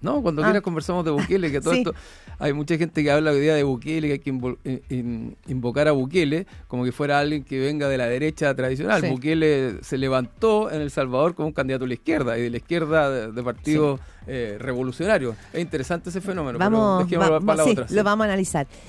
No, 0.00 0.22
cuando 0.22 0.42
Ah. 0.42 0.46
quieras 0.46 0.62
conversamos 0.62 1.04
de 1.04 1.10
Bukele, 1.10 1.50
que 1.52 1.60
todo 1.60 1.74
Sí. 1.74 1.80
esto, 1.80 1.94
hay 2.38 2.52
mucha 2.52 2.76
gente 2.78 3.02
que 3.02 3.10
habla 3.10 3.32
hoy 3.32 3.40
día 3.40 3.54
de 3.54 3.62
Bukele, 3.64 4.06
que 4.08 4.12
hay 4.14 4.18
que 4.18 4.32
invo- 4.32 4.56
in- 4.64 4.80
in- 4.88 5.36
invocar 5.48 5.88
a 5.88 5.92
Bukele 5.92 6.46
como 6.68 6.84
que 6.84 6.92
fuera 6.92 7.18
alguien 7.18 7.44
que 7.44 7.60
venga 7.60 7.88
de 7.88 7.98
la 7.98 8.06
derecha 8.06 8.54
tradicional. 8.54 9.02
Sí. 9.02 9.08
Bukele 9.10 9.82
se 9.82 9.98
levantó 9.98 10.70
en 10.70 10.80
El 10.80 10.90
Salvador 10.90 11.34
como 11.34 11.48
un 11.48 11.54
candidato 11.54 11.84
a 11.84 11.88
la 11.88 11.94
izquierda 11.94 12.38
y 12.38 12.42
de 12.42 12.50
la 12.50 12.56
izquierda 12.56 13.10
de, 13.10 13.32
de 13.32 13.42
partido 13.42 14.00
eh, 14.26 14.56
revolucionario. 14.60 15.34
Es 15.52 15.60
interesante 15.60 16.10
ese 16.10 16.20
fenómeno, 16.20 16.58
Vamos, 16.58 17.04
pero 17.04 17.04
dejémoslo 17.18 17.32
va- 17.32 17.46
para 17.46 17.56
la 17.56 17.64
sí, 17.64 17.70
otra. 17.72 17.86
lo 17.90 18.04
vamos 18.04 18.24
a 18.24 18.28
analizar. 18.28 18.66